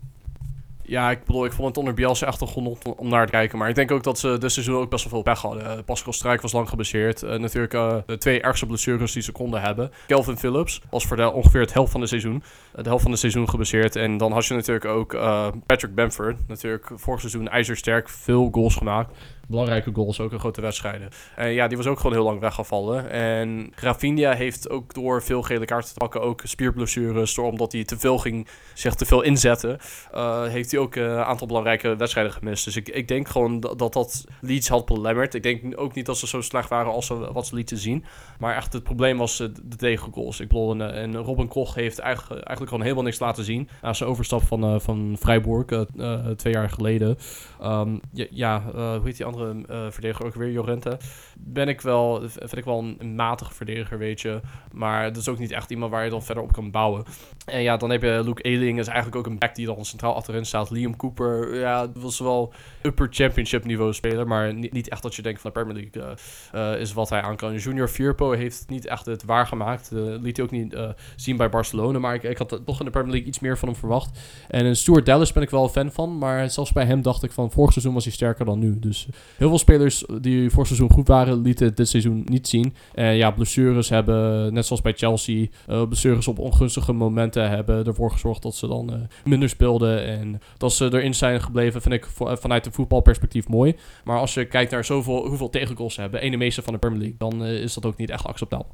[0.87, 3.57] Ja, ik bedoel, ik vond het onder Bielsa echt een genot om naar te kijken.
[3.57, 5.63] Maar ik denk ook dat ze dit seizoen ook best wel veel pech hadden.
[5.63, 7.23] Uh, Pascal Strijk was lang geblesseerd.
[7.23, 9.91] Uh, natuurlijk uh, de twee ergste blessures die ze konden hebben.
[10.07, 12.43] Kelvin Phillips was voor ongeveer het helft van de seizoen.
[12.73, 13.95] de helft van de seizoen geblesseerd.
[13.95, 15.17] En dan had je natuurlijk ook
[15.65, 16.47] Patrick Bamford.
[16.47, 19.17] Natuurlijk vorig seizoen ijzersterk, veel goals gemaakt
[19.47, 21.09] belangrijke goals, ook in grote wedstrijden.
[21.35, 23.09] En ja, die was ook gewoon heel lang weggevallen.
[23.09, 27.83] En Rafinha heeft ook door veel gele kaarten te pakken ook spierblessures, door omdat hij
[27.83, 29.77] te veel ging, zich te veel inzetten,
[30.13, 32.65] uh, heeft hij ook een aantal belangrijke wedstrijden gemist.
[32.65, 35.33] Dus ik, ik denk gewoon dat, dat dat Leeds had belemmerd.
[35.33, 38.05] Ik denk ook niet dat ze zo slecht waren als ze wat ze lieten zien.
[38.39, 40.39] Maar echt het probleem was de tegengoals.
[40.39, 43.69] Ik bedoel, en, en Robin Koch heeft eigenlijk, eigenlijk gewoon helemaal niks laten zien.
[43.81, 47.17] Na zijn overstap van, uh, van Freiburg uh, twee jaar geleden.
[47.63, 50.97] Um, ja, ja hoe heet die andere uh, verdediger ook weer, Jorente.
[51.37, 54.39] Ben ik wel, vind ik wel een, matige verdediger, weet je.
[54.71, 57.03] Maar dat is ook niet echt iemand waar je dan verder op kan bouwen.
[57.45, 60.15] En ja, dan heb je Luke Ealing, is eigenlijk ook een back die dan centraal
[60.15, 60.69] achterin staat.
[60.69, 64.27] Liam Cooper, ja, was wel upper championship niveau speler.
[64.27, 66.17] Maar niet, niet echt dat je denkt van de Premier League
[66.53, 67.55] uh, uh, is wat hij aan kan.
[67.55, 69.89] Junior Firpo heeft niet echt het waargemaakt.
[69.91, 70.77] Liet hij ook niet
[71.15, 71.99] zien bij Barcelona.
[71.99, 74.19] Maar ik, ik had toch in de Premier League iets meer van hem verwacht.
[74.47, 76.17] En Stuart Dallas ben ik wel een fan van.
[76.17, 78.79] Maar zelfs bij hem dacht ik van vorig seizoen was hij sterker dan nu.
[78.79, 79.07] Dus
[79.37, 82.73] heel veel spelers die vorig seizoen goed waren, lieten dit seizoen niet zien.
[82.93, 88.11] En ja, blessures hebben, net zoals bij Chelsea, uh, blessures op ongunstige momenten hebben ervoor
[88.11, 90.05] gezorgd dat ze dan uh, minder speelden.
[90.05, 93.75] En dat ze erin zijn gebleven, vind ik vanuit een voetbalperspectief mooi.
[94.03, 96.99] Maar als je kijkt naar zoveel, hoeveel tegengoals ze hebben, ene meeste van de Premier
[96.99, 98.67] League, dan is dat ook niet echt acceptabel.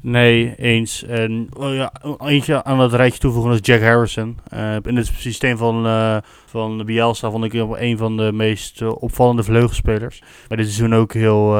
[0.00, 1.04] Nee, eens.
[1.04, 4.38] En oh ja, eentje aan dat rijtje toevoegen is Jack Harrison.
[4.54, 9.02] Uh, in het systeem van, uh, van Bielsa vond ik een van de meest uh,
[9.02, 10.22] opvallende vleugelspelers.
[10.48, 11.56] Maar dit seizoen ook heel,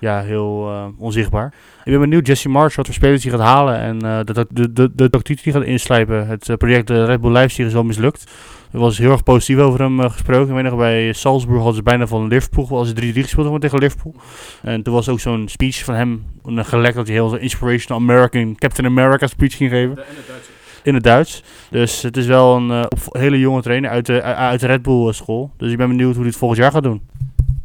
[0.00, 1.54] ja, heel onzichtbaar.
[1.84, 4.94] Ik ben benieuwd, Jesse March, wat voor spelers hij gaat halen en de, de, de,
[4.94, 6.26] de, tactiek die gaat inslijpen.
[6.26, 8.30] Het project Red Bull Leipzig is al mislukt.
[8.72, 10.48] Er was heel erg positief over hem uh, gesproken.
[10.48, 13.60] Ik weet nog, bij Salzburg hadden ze bijna van Liverpool, als ze 3-3 gespeeld hebben
[13.60, 14.14] tegen Liverpool.
[14.62, 18.02] En toen was ook zo'n speech van hem, een gelek dat hij heel zo'n inspirational
[18.02, 19.94] American, Captain America speech ging geven.
[19.94, 20.48] De, het Duits.
[20.82, 21.42] In het Duits.
[21.70, 25.12] Dus het is wel een uh, hele jonge trainer uit de, uit de Red Bull
[25.12, 25.50] school.
[25.56, 27.02] Dus ik ben benieuwd hoe hij het volgend jaar gaat doen.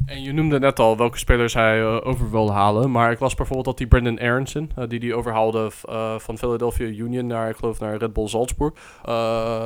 [0.06, 2.92] En je noemde net al welke spelers hij eh, over wilde halen.
[2.92, 6.86] Maar ik las bijvoorbeeld dat die Brendan Aronson, eh, die die overhaalde uh, van Philadelphia
[6.86, 8.74] Union naar, ik geloof, naar Red Bull Salzburg.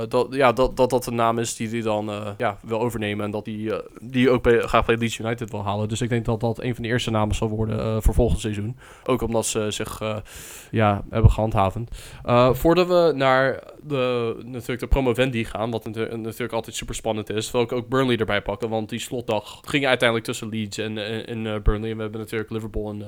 [0.09, 3.25] Dat, ja, dat, dat dat een naam is die hij dan ja, wil overnemen.
[3.25, 5.87] En dat hij die ook bij, graag bij Leeds United wil halen.
[5.87, 8.77] Dus ik denk dat dat een van de eerste namen zal worden voor volgend seizoen.
[9.03, 10.01] Ook omdat ze zich
[10.71, 11.89] ja, hebben gehandhavend.
[12.51, 17.61] voordat we naar de, natuurlijk de promovendi gaan, wat natuurlijk altijd super spannend is, wil
[17.61, 18.69] ik ook Burnley erbij pakken.
[18.69, 21.89] Want die slotdag ging uiteindelijk tussen Leeds en, en, uh, Burnley.
[21.89, 23.05] En we hebben natuurlijk Liverpool en, uh,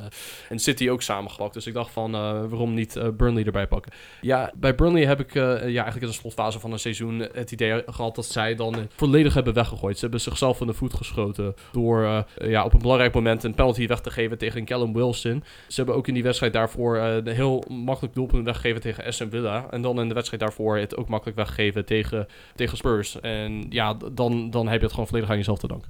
[0.50, 1.54] en City ook samengepakt.
[1.54, 3.92] Dus ik dacht van, uh, waarom niet Burnley erbij pakken?
[4.22, 7.84] Ja, bij Burnley heb ik ja, eigenlijk in de slotfase van een seizoen het idee
[7.86, 9.96] gehad dat zij dan volledig hebben weggegooid.
[9.96, 13.88] Ze hebben zichzelf in de voet geschoten door ja, op een belangrijk moment een penalty
[13.88, 15.44] weg te geven tegen Callum Wilson.
[15.68, 19.66] Ze hebben ook in die wedstrijd daarvoor een heel makkelijk doelpunt weggegeven tegen Aston Villa.
[19.70, 23.20] En dan in de wedstrijd daarvoor het ook makkelijk weggegeven tegen, tegen Spurs.
[23.20, 25.90] En ja, dan, dan heb je het gewoon volledig aan jezelf te danken.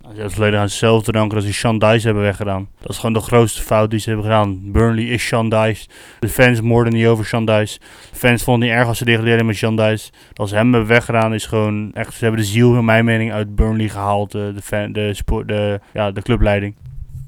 [0.00, 2.68] Je hebt het volledig aan zichzelf te danken dat ze Sean Dice hebben weggedaan.
[2.80, 4.72] Dat is gewoon de grootste fout die ze hebben gedaan.
[4.72, 5.88] Burnley is Sean Dice.
[6.20, 7.78] De fans moorden niet over Sean Dice.
[8.12, 10.10] De fans vonden niet erg als ze degradeerden met Sean Dice.
[10.34, 12.14] Als ze hem hebben weggedaan is gewoon echt...
[12.14, 14.32] Ze hebben de ziel, in mijn mening, uit Burnley gehaald.
[14.32, 16.74] De, de, de, sport, de, ja, de clubleiding.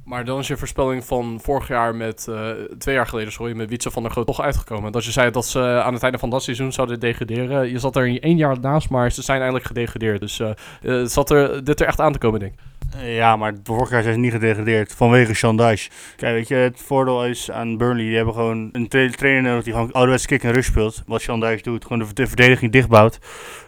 [0.08, 3.68] Maar dan is je voorspelling van vorig jaar met, uh, twee jaar geleden, sorry, met
[3.68, 4.92] Wietse van der Groot toch uitgekomen.
[4.92, 7.70] Dat je zei dat ze aan het einde van dat seizoen zouden degraderen.
[7.70, 10.20] Je zat er één jaar naast, maar ze zijn eindelijk gedegradeerd.
[10.20, 10.40] Dus
[10.80, 12.58] uh, zat er, dit er echt aan te komen, denk ik.
[13.02, 15.90] Ja, maar vorig jaar zijn ze niet gedegradeerd vanwege Dyche.
[16.16, 19.72] Kijk, weet je, het voordeel is aan Burnley, die hebben gewoon een trainer nodig die
[19.72, 21.02] gewoon ouderwets kick en rush speelt.
[21.06, 23.18] Wat Dyche doet, gewoon de, verdediging dichtbouwt.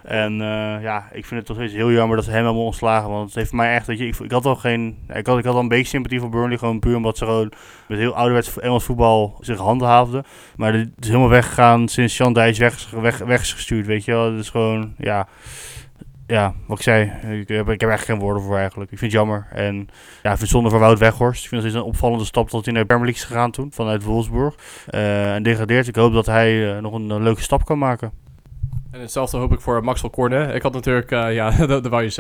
[0.03, 3.11] En uh, ja, ik vind het toch steeds heel jammer dat ze hem hebben ontslagen.
[3.11, 5.55] Want het heeft mij echt, weet je, ik, had al geen, ik had, ik had
[5.55, 6.59] al een beetje sympathie voor Burnley.
[6.59, 7.53] Gewoon puur omdat ze gewoon
[7.89, 10.25] met heel ouderwets Engels voetbal zich handhaafden.
[10.57, 14.33] Maar het is helemaal weggegaan sinds Dyche weg, weg, weg is gestuurd, weet je wel.
[14.33, 15.29] Het is gewoon, ja
[16.31, 18.91] ja, wat ik zei, ik heb, ik heb geen woorden voor eigenlijk.
[18.91, 19.47] Ik vind het jammer.
[19.53, 19.89] En
[20.23, 21.43] ja, ik vind zonde voor Wout Weghorst.
[21.43, 24.55] Ik vind het een opvallende stap dat hij naar de is gegaan toen, vanuit Wolfsburg.
[24.91, 25.89] Uh, en degradeert.
[25.89, 28.13] Ik hoop dat hij uh, nog een leuke stap kan maken.
[28.91, 30.53] En hetzelfde hoop ik voor Maxwell Corne.
[30.53, 32.11] Ik had natuurlijk, uh, ja, dat, wou je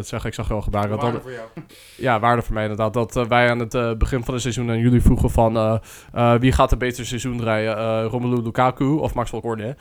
[0.00, 0.96] zeggen, ik zag wel gebaren.
[0.96, 1.48] Waarde dat, voor jou.
[1.96, 2.92] Ja, waarde voor mij inderdaad.
[2.92, 5.80] Dat uh, wij aan het begin van het seizoen aan jullie vroegen van
[6.40, 9.76] wie gaat een beter seizoen draaien, Romelu Lukaku of Maxwell Corne.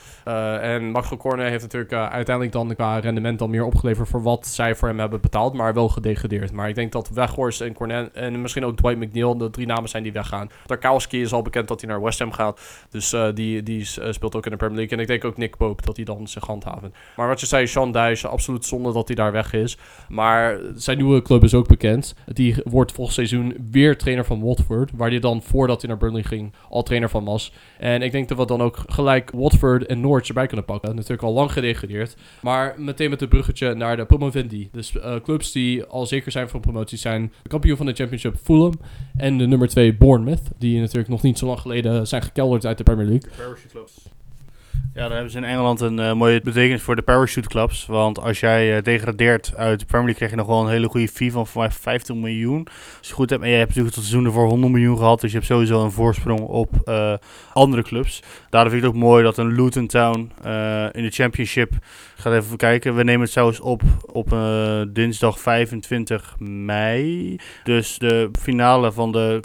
[0.62, 4.76] en Maxwell Corne heeft natuurlijk uiteindelijk dan qua rendement dan meer opgeleverd voor wat zij
[4.76, 6.52] voor hem hebben betaald, maar wel gedegradeerd.
[6.52, 9.90] Maar ik denk dat Weghorst en Corne en misschien ook Dwight McNeil de drie namen
[9.90, 10.50] zijn die weggaan.
[10.66, 14.46] Tarkowski is al bekend dat hij naar West Ham gaat, dus die, die speelt ook
[14.46, 14.98] in de Premier League.
[14.98, 16.94] En ik denk ook Nick Pope dat hij dan handhaven.
[17.16, 19.78] Maar wat je zei, Sean Dyche, absoluut zonde dat hij daar weg is.
[20.10, 22.16] Maar zijn nieuwe club is ook bekend.
[22.26, 24.92] Die wordt volgend seizoen weer trainer van Watford.
[24.96, 27.54] Waar hij dan voordat hij naar Burnley ging al trainer van was.
[27.78, 30.96] En ik denk dat we dan ook gelijk Watford en Norwich erbij kunnen pakken.
[30.96, 32.16] Natuurlijk al lang gedegradeerd.
[32.42, 34.70] Maar meteen met het bruggetje naar de promovendi.
[34.72, 38.36] Dus uh, clubs die al zeker zijn van promotie zijn de kampioen van de Championship
[38.44, 38.74] Fulham.
[39.18, 40.42] En de nummer 2 Bournemouth.
[40.58, 43.30] Die natuurlijk nog niet zo lang geleden zijn gekelderd uit de Premier League.
[44.94, 47.86] Ja, dan hebben ze in Engeland een uh, mooie betekenis voor de parachute clubs.
[47.86, 50.88] Want als jij uh, degradeert uit de Premier League, krijg je nog wel een hele
[50.88, 52.68] goede fee van voor mij 50 miljoen.
[52.98, 55.22] Als je goed hebt, en je hebt natuurlijk tot seizoen voor 100 miljoen gehad.
[55.22, 57.14] Dus je hebt sowieso een voorsprong op uh,
[57.54, 58.24] andere clubs.
[58.50, 60.32] Daarom vind ik het ook mooi dat een Luton Town
[60.92, 61.74] in de Championship
[62.18, 62.96] gaat even kijken.
[62.96, 64.36] We nemen het zelfs op op
[64.94, 67.36] dinsdag 25 mei.
[67.64, 69.40] Dus de finale van de,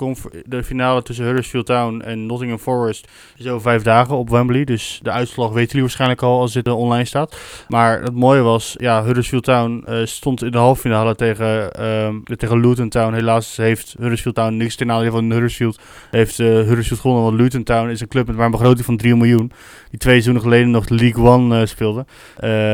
[0.46, 4.64] de finale tussen Huddersfield Town en Nottingham Forest is over vijf dagen op Wembley.
[4.64, 7.36] Dus de uitslag weten jullie waarschijnlijk al als dit uh, online staat.
[7.68, 12.36] Maar het mooie was, ja, Huddersfield Town uh, stond in de halve finale tegen, uh,
[12.36, 13.14] tegen Luton Town.
[13.14, 15.80] Helaas heeft Huddersfield Town niks ten nadele van Huddersfield.
[16.10, 18.96] Heeft uh, Huddersfield gewonnen, want Luton Town is een club met maar een begroting van
[18.96, 19.52] 3 miljoen.
[19.90, 22.04] Die twee seizoenen geleden nog League One speelde.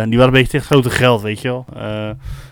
[0.09, 1.64] Die waren een beetje tegen grote geld, weet je wel.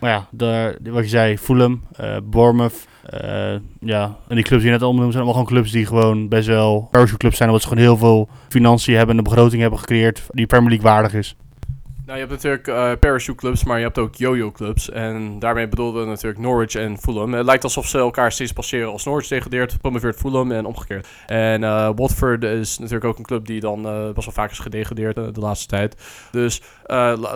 [0.01, 1.83] maar ja, daar, wat je zei, Fulham,
[2.25, 2.87] Bournemouth...
[3.14, 5.87] Uh, ja, en die clubs die je net al noemde zijn allemaal gewoon clubs die
[5.87, 7.49] gewoon best wel parachute clubs zijn.
[7.49, 10.90] Omdat ze gewoon heel veel financiën hebben en een begroting hebben gecreëerd die Premier League
[10.90, 11.37] waardig is.
[12.07, 14.90] Nou, je hebt natuurlijk uh, parachute clubs, maar je hebt ook yo-yo clubs.
[14.90, 17.35] En daarmee bedoelden we natuurlijk Norwich en Fulham.
[17.35, 18.92] Het lijkt alsof ze elkaar steeds passeren.
[18.92, 21.09] Als Norwich degradeert, promoveert Fulham en omgekeerd.
[21.27, 24.59] En uh, Watford is natuurlijk ook een club die dan uh, best wel vaak is
[24.59, 25.97] gedegradeerd de laatste tijd.
[26.31, 26.62] Dus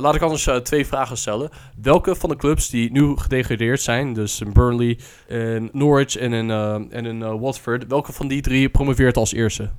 [0.00, 1.50] laat ik anders twee vragen stellen.
[1.82, 6.50] Welke van de clubs die nu gedegradeerd zijn, dus Burnley, in Norwich en in,
[6.90, 9.70] en in Watford, welke van die drie promoveert als eerste?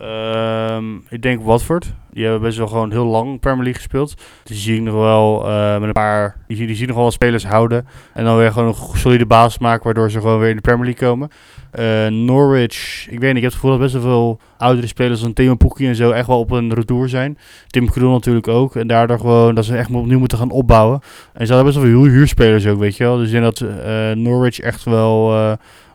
[0.00, 1.92] Ehm, ik denk Watford.
[2.12, 4.14] Die hebben best wel gewoon heel lang Premier League gespeeld.
[4.44, 6.36] Die zie ik nog wel eh, met een paar.
[6.46, 7.86] Die, zie- die zie ik nog wel spelers houden.
[8.14, 9.84] En dan weer gewoon een solide basis maken.
[9.84, 11.28] Waardoor ze gewoon weer in de Premier League komen.
[11.70, 13.06] Eh, Norwich.
[13.10, 13.36] Ik weet niet.
[13.36, 15.22] Ik heb het gevoel dat best wel veel oudere spelers.
[15.24, 16.10] Als Timo Pukki en zo.
[16.10, 17.38] Echt wel op een retour zijn.
[17.66, 18.76] Tim Krul natuurlijk ook.
[18.76, 21.00] En daardoor gewoon dat ze echt opnieuw moeten gaan opbouwen.
[21.32, 22.78] En ze hadden best wel veel huur- huurspelers ook.
[22.78, 23.16] Weet je wel.
[23.16, 25.34] Dus denk dat eh, Norwich echt wel.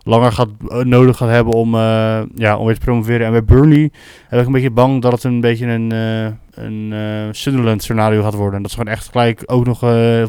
[0.03, 3.25] Langer gaat, eh, nodig gaat hebben om, eh, ja, om weer te promoveren.
[3.25, 3.91] En bij Burnley
[4.27, 8.23] heb ik een beetje bang dat het een beetje een, eh, een eh, Sunderland scenario
[8.23, 8.55] gaat worden.
[8.55, 9.79] En dat ze gewoon echt gelijk ook nog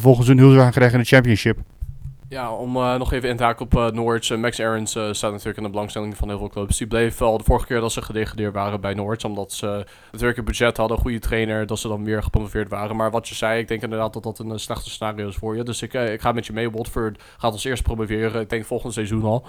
[0.00, 1.58] volgens hun heel gaan krijgen in de championship.
[2.32, 4.30] Ja, om eh, nog even in te haken op eh, Norwich.
[4.30, 6.78] eh, Max Aarons staat natuurlijk in de belangstelling van heel veel clubs.
[6.78, 9.24] Die bleef al de vorige keer dat ze gedegradeerd waren bij Norwich.
[9.24, 11.66] Omdat ze natuurlijk een budget hadden, een goede trainer.
[11.66, 12.96] Dat ze dan weer gepromoveerd waren.
[12.96, 15.62] Maar wat je zei, ik denk inderdaad dat dat een slechte scenario is voor je.
[15.62, 16.70] Dus ik, ik ga met je mee.
[16.70, 18.40] Watford gaat als eerste promoveren.
[18.40, 19.44] Ik denk volgend seizoen al.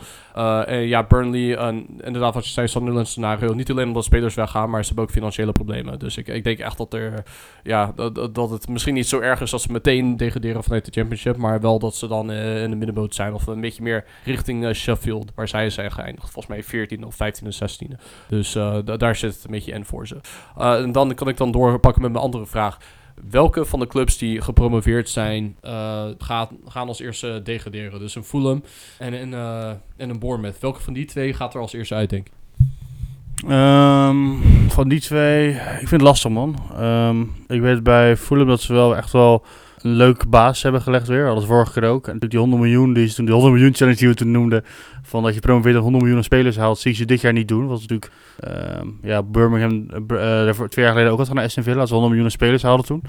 [0.65, 1.57] En ja, Burnley,
[1.99, 3.53] inderdaad wat je zei, Sunderland scenario.
[3.53, 5.99] Niet alleen omdat spelers weggaan, maar ze hebben ook financiële problemen.
[5.99, 7.23] Dus ik, ik denk echt dat er
[7.63, 10.85] ja, dat, dat- dat het misschien niet zo erg is als ze meteen degraderen vanuit
[10.85, 11.37] de championship.
[11.37, 13.33] Maar wel dat ze dan in de middenboot zijn.
[13.33, 16.29] Of een beetje meer richting eh, Sheffield, waar zij zijn geëindigd.
[16.29, 17.97] Volgens mij 14 of 15 en 16.
[18.29, 20.17] Dus eh, da- daar zit het een beetje in voor ze.
[20.57, 22.77] Eh, en dan kan ik dan doorpakken met mijn andere vraag.
[23.29, 25.55] Welke van de clubs die gepromoveerd zijn,
[26.17, 27.99] gaat, gaan als eerste degraderen?
[27.99, 28.63] Dus een Fulham
[28.99, 30.59] en een, eh, en een Bournemouth.
[30.59, 32.31] Welke van die twee gaat er als eerste uit, denk ik?
[33.49, 34.17] Ehm,
[34.67, 36.55] van die twee, ik vind het lastig man.
[36.77, 39.43] Ehm, ik weet bij Fulham dat ze wel echt wel
[39.83, 41.27] een leuke basis hebben gelegd weer.
[41.29, 42.07] Alles vorige keer ook.
[42.07, 44.63] En die 100 miljoen, die is toen die 100 miljoen challenge die we toen noemden.
[45.01, 47.67] Van dat je promoveert en 100 miljoen spelers haalt, zie ze dit jaar niet doen.
[47.67, 51.79] Was natuurlijk, ehm, ja, Birmingham daarvoor twee jaar geleden ook had naar Aston Villa.
[51.79, 53.01] Als ze 100 miljoen spelers haalden toen.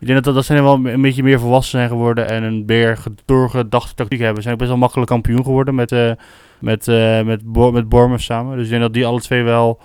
[0.00, 2.28] Ik denk dat, dat, zijn wel een beetje meer volwassen zijn geworden.
[2.28, 4.36] En een meer ge- doorgedachte tactiek hebben.
[4.36, 6.10] Ze zijn best wel makkelijk kampioen geworden met, eh
[6.58, 6.86] met,
[7.24, 8.54] met, Bo met Bournemouth samen.
[8.56, 9.80] Dus ik denk dat die alle twee wel...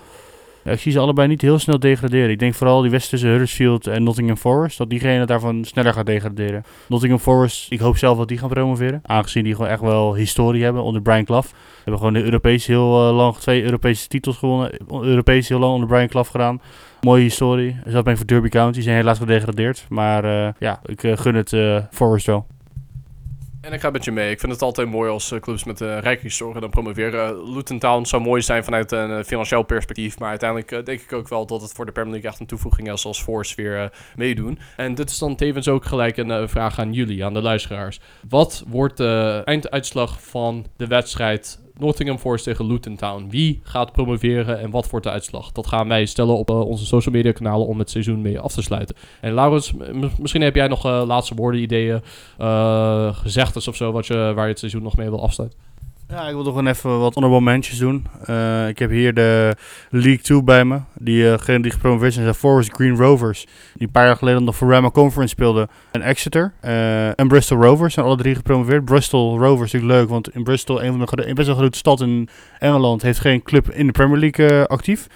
[0.64, 2.30] Ik zie ze allebei niet heel snel degraderen.
[2.30, 6.06] Ik denk vooral die wedstrijd tussen Huddersfield en Nottingham Forest, dat diegene daarvan sneller gaat
[6.06, 6.64] degraderen.
[6.88, 9.00] Nottingham Forest, ik hoop zelf dat die gaan promoveren.
[9.02, 11.48] Aangezien die gewoon echt wel historie hebben onder Brian Clough.
[11.48, 14.70] Ze hebben gewoon de Europees heel eh, lang, twee Europese titels gewonnen.
[14.90, 16.60] Europees heel lang onder Brian Clough gedaan.
[17.00, 17.76] Mooie historie.
[17.84, 19.86] Zelfs ben ik voor Derby County, die zijn helaas gedegradeerd.
[19.88, 22.46] Maar eh, ja, ik eh, gun het eh, Forest wel.
[23.68, 24.30] En ik ga met je mee.
[24.30, 27.52] Ik vind het altijd mooi als eh, clubs met een rijke historie dan promoveren.
[27.52, 30.18] Luton Town zou mooi zijn vanuit een eh, financieel perspectief.
[30.18, 32.46] Maar uiteindelijk eh, denk ik ook wel dat het voor de Premier League echt een
[32.46, 34.58] toevoeging is als Force weer eh, meedoen.
[34.76, 38.00] En dit is dan tevens ook gelijk een eh, vraag aan jullie, aan de luisteraars.
[38.28, 43.26] Wat wordt de einduitslag van de wedstrijd Nottingham Forest tegen Luton Town?
[43.30, 45.52] Wie gaat promoveren en wat wordt de uitslag?
[45.52, 48.52] Dat gaan wij stellen op eh, onze social media kanalen om het seizoen mee af
[48.52, 48.96] te sluiten.
[49.20, 49.72] En Laurens,
[50.18, 52.00] misschien heb jij nog eh, laatste woorden, ideeën,
[52.38, 55.67] eh gezegdes of zo, wat je, waar je het seizoen nog mee wil afsluiten.
[56.10, 57.40] Ja, ik wil toch gewoon even wat honorable
[57.78, 58.06] doen.
[58.24, 59.56] Eh, ik heb hier de
[59.90, 60.80] League 2 bij me.
[60.94, 63.46] Die, eh die gepromoveerd zijn, zijn Forest Green Rovers.
[63.74, 65.68] Die een paar jaar geleden nog voor Rama Conference speelden.
[65.92, 66.52] En Exeter.
[66.60, 68.84] eh, en Bristol Rovers zijn alle drie gepromoveerd.
[68.84, 72.28] Bristol Rovers is leuk, want in Bristol, een van de best wel grote stad in
[72.58, 75.06] Engeland, heeft geen club in de Premier League actief.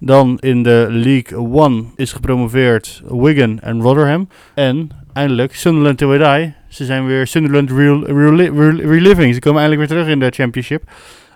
[0.00, 4.28] Dan in de League 1 is gepromoveerd Wigan en Rotherham.
[4.54, 6.56] En eindelijk Sunderland.
[6.68, 9.34] Ze zijn weer Sunderland real, real- reliving.
[9.34, 10.82] Ze komen eindelijk weer terug in de championship.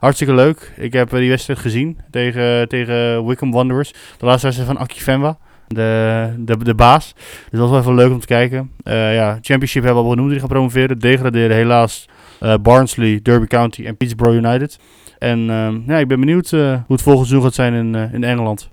[0.01, 0.72] Hartstikke leuk.
[0.76, 3.93] Ik heb eh, die wedstrijd gezien tegen, tegen Wickham Wanderers.
[4.18, 5.35] De laatste wedstrijd van Aki.
[5.68, 7.14] De, de, de baas.
[7.51, 8.70] Dus dat was wel even leuk om te kijken.
[8.83, 10.30] Eh, ja, Championship hebben we al genoemd.
[10.30, 10.99] Die gaan promoveren.
[10.99, 12.09] Degraderen helaas
[12.41, 14.78] eh, Barnsley, Derby County en Peterborough United.
[15.18, 18.70] En ehm, ja, ik ben benieuwd hoe het volgend seizoen gaat zijn in, in Engeland.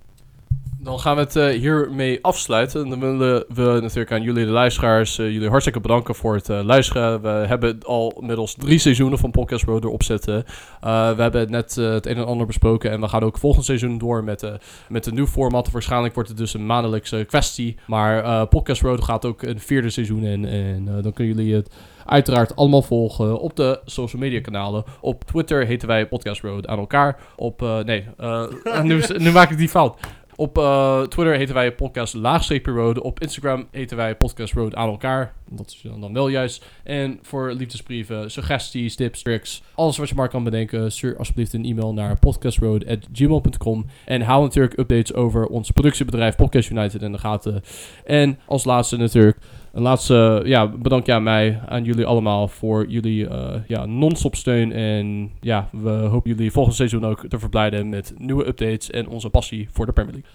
[0.81, 2.83] Dan gaan we het eh, hiermee afsluiten.
[2.83, 6.49] En dan willen we natuurlijk aan jullie, de luisteraars, eh, jullie hartstikke bedanken voor het
[6.49, 7.21] eh, luisteren.
[7.21, 10.45] We hebben al inmiddels drie seizoenen van Podcast Road erop zitten.
[10.81, 12.91] We hebben net het een en ander besproken.
[12.91, 14.51] En we gaan ook volgend seizoen door met,
[14.89, 15.71] met een nieuw format.
[15.71, 17.77] Waarschijnlijk wordt het dus een maandelijkse kwestie.
[17.87, 20.45] Maar Podcast Road gaat ook een vierde seizoen in.
[20.45, 21.75] En dan kunnen jullie het
[22.05, 24.83] uiteraard allemaal volgen op de social media kanalen.
[25.01, 27.19] Op Twitter heten wij Podcast Road aan elkaar.
[27.35, 28.05] Op, nee,
[28.83, 29.97] nu, nu maak ik die fout.
[30.39, 32.99] Op eh, Twitter heten wij podcast laagstreepje road.
[32.99, 35.33] Op Instagram heten wij podcast road aan elkaar.
[35.49, 36.65] Dat is dan, wel juist.
[36.83, 41.65] En voor liefdesbrieven, suggesties, tips, tricks, alles wat je maar kan bedenken, stuur alsjeblieft een
[41.65, 43.85] e-mail naar podcastroad.gmail.com.
[44.05, 47.61] En hou natuurlijk updates over ons productiebedrijf Podcast United in de gaten.
[48.05, 49.37] En als laatste natuurlijk,
[49.71, 54.71] een laatste ja, bedankt aan mij, aan jullie allemaal voor jullie eh, ja, non-stop steun.
[54.71, 59.29] En ja, we hopen jullie volgend seizoen ook te verblijden met nieuwe updates en onze
[59.29, 60.31] passie voor de Premier League.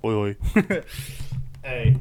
[0.00, 0.36] Hoi hoi.
[1.60, 1.96] hey,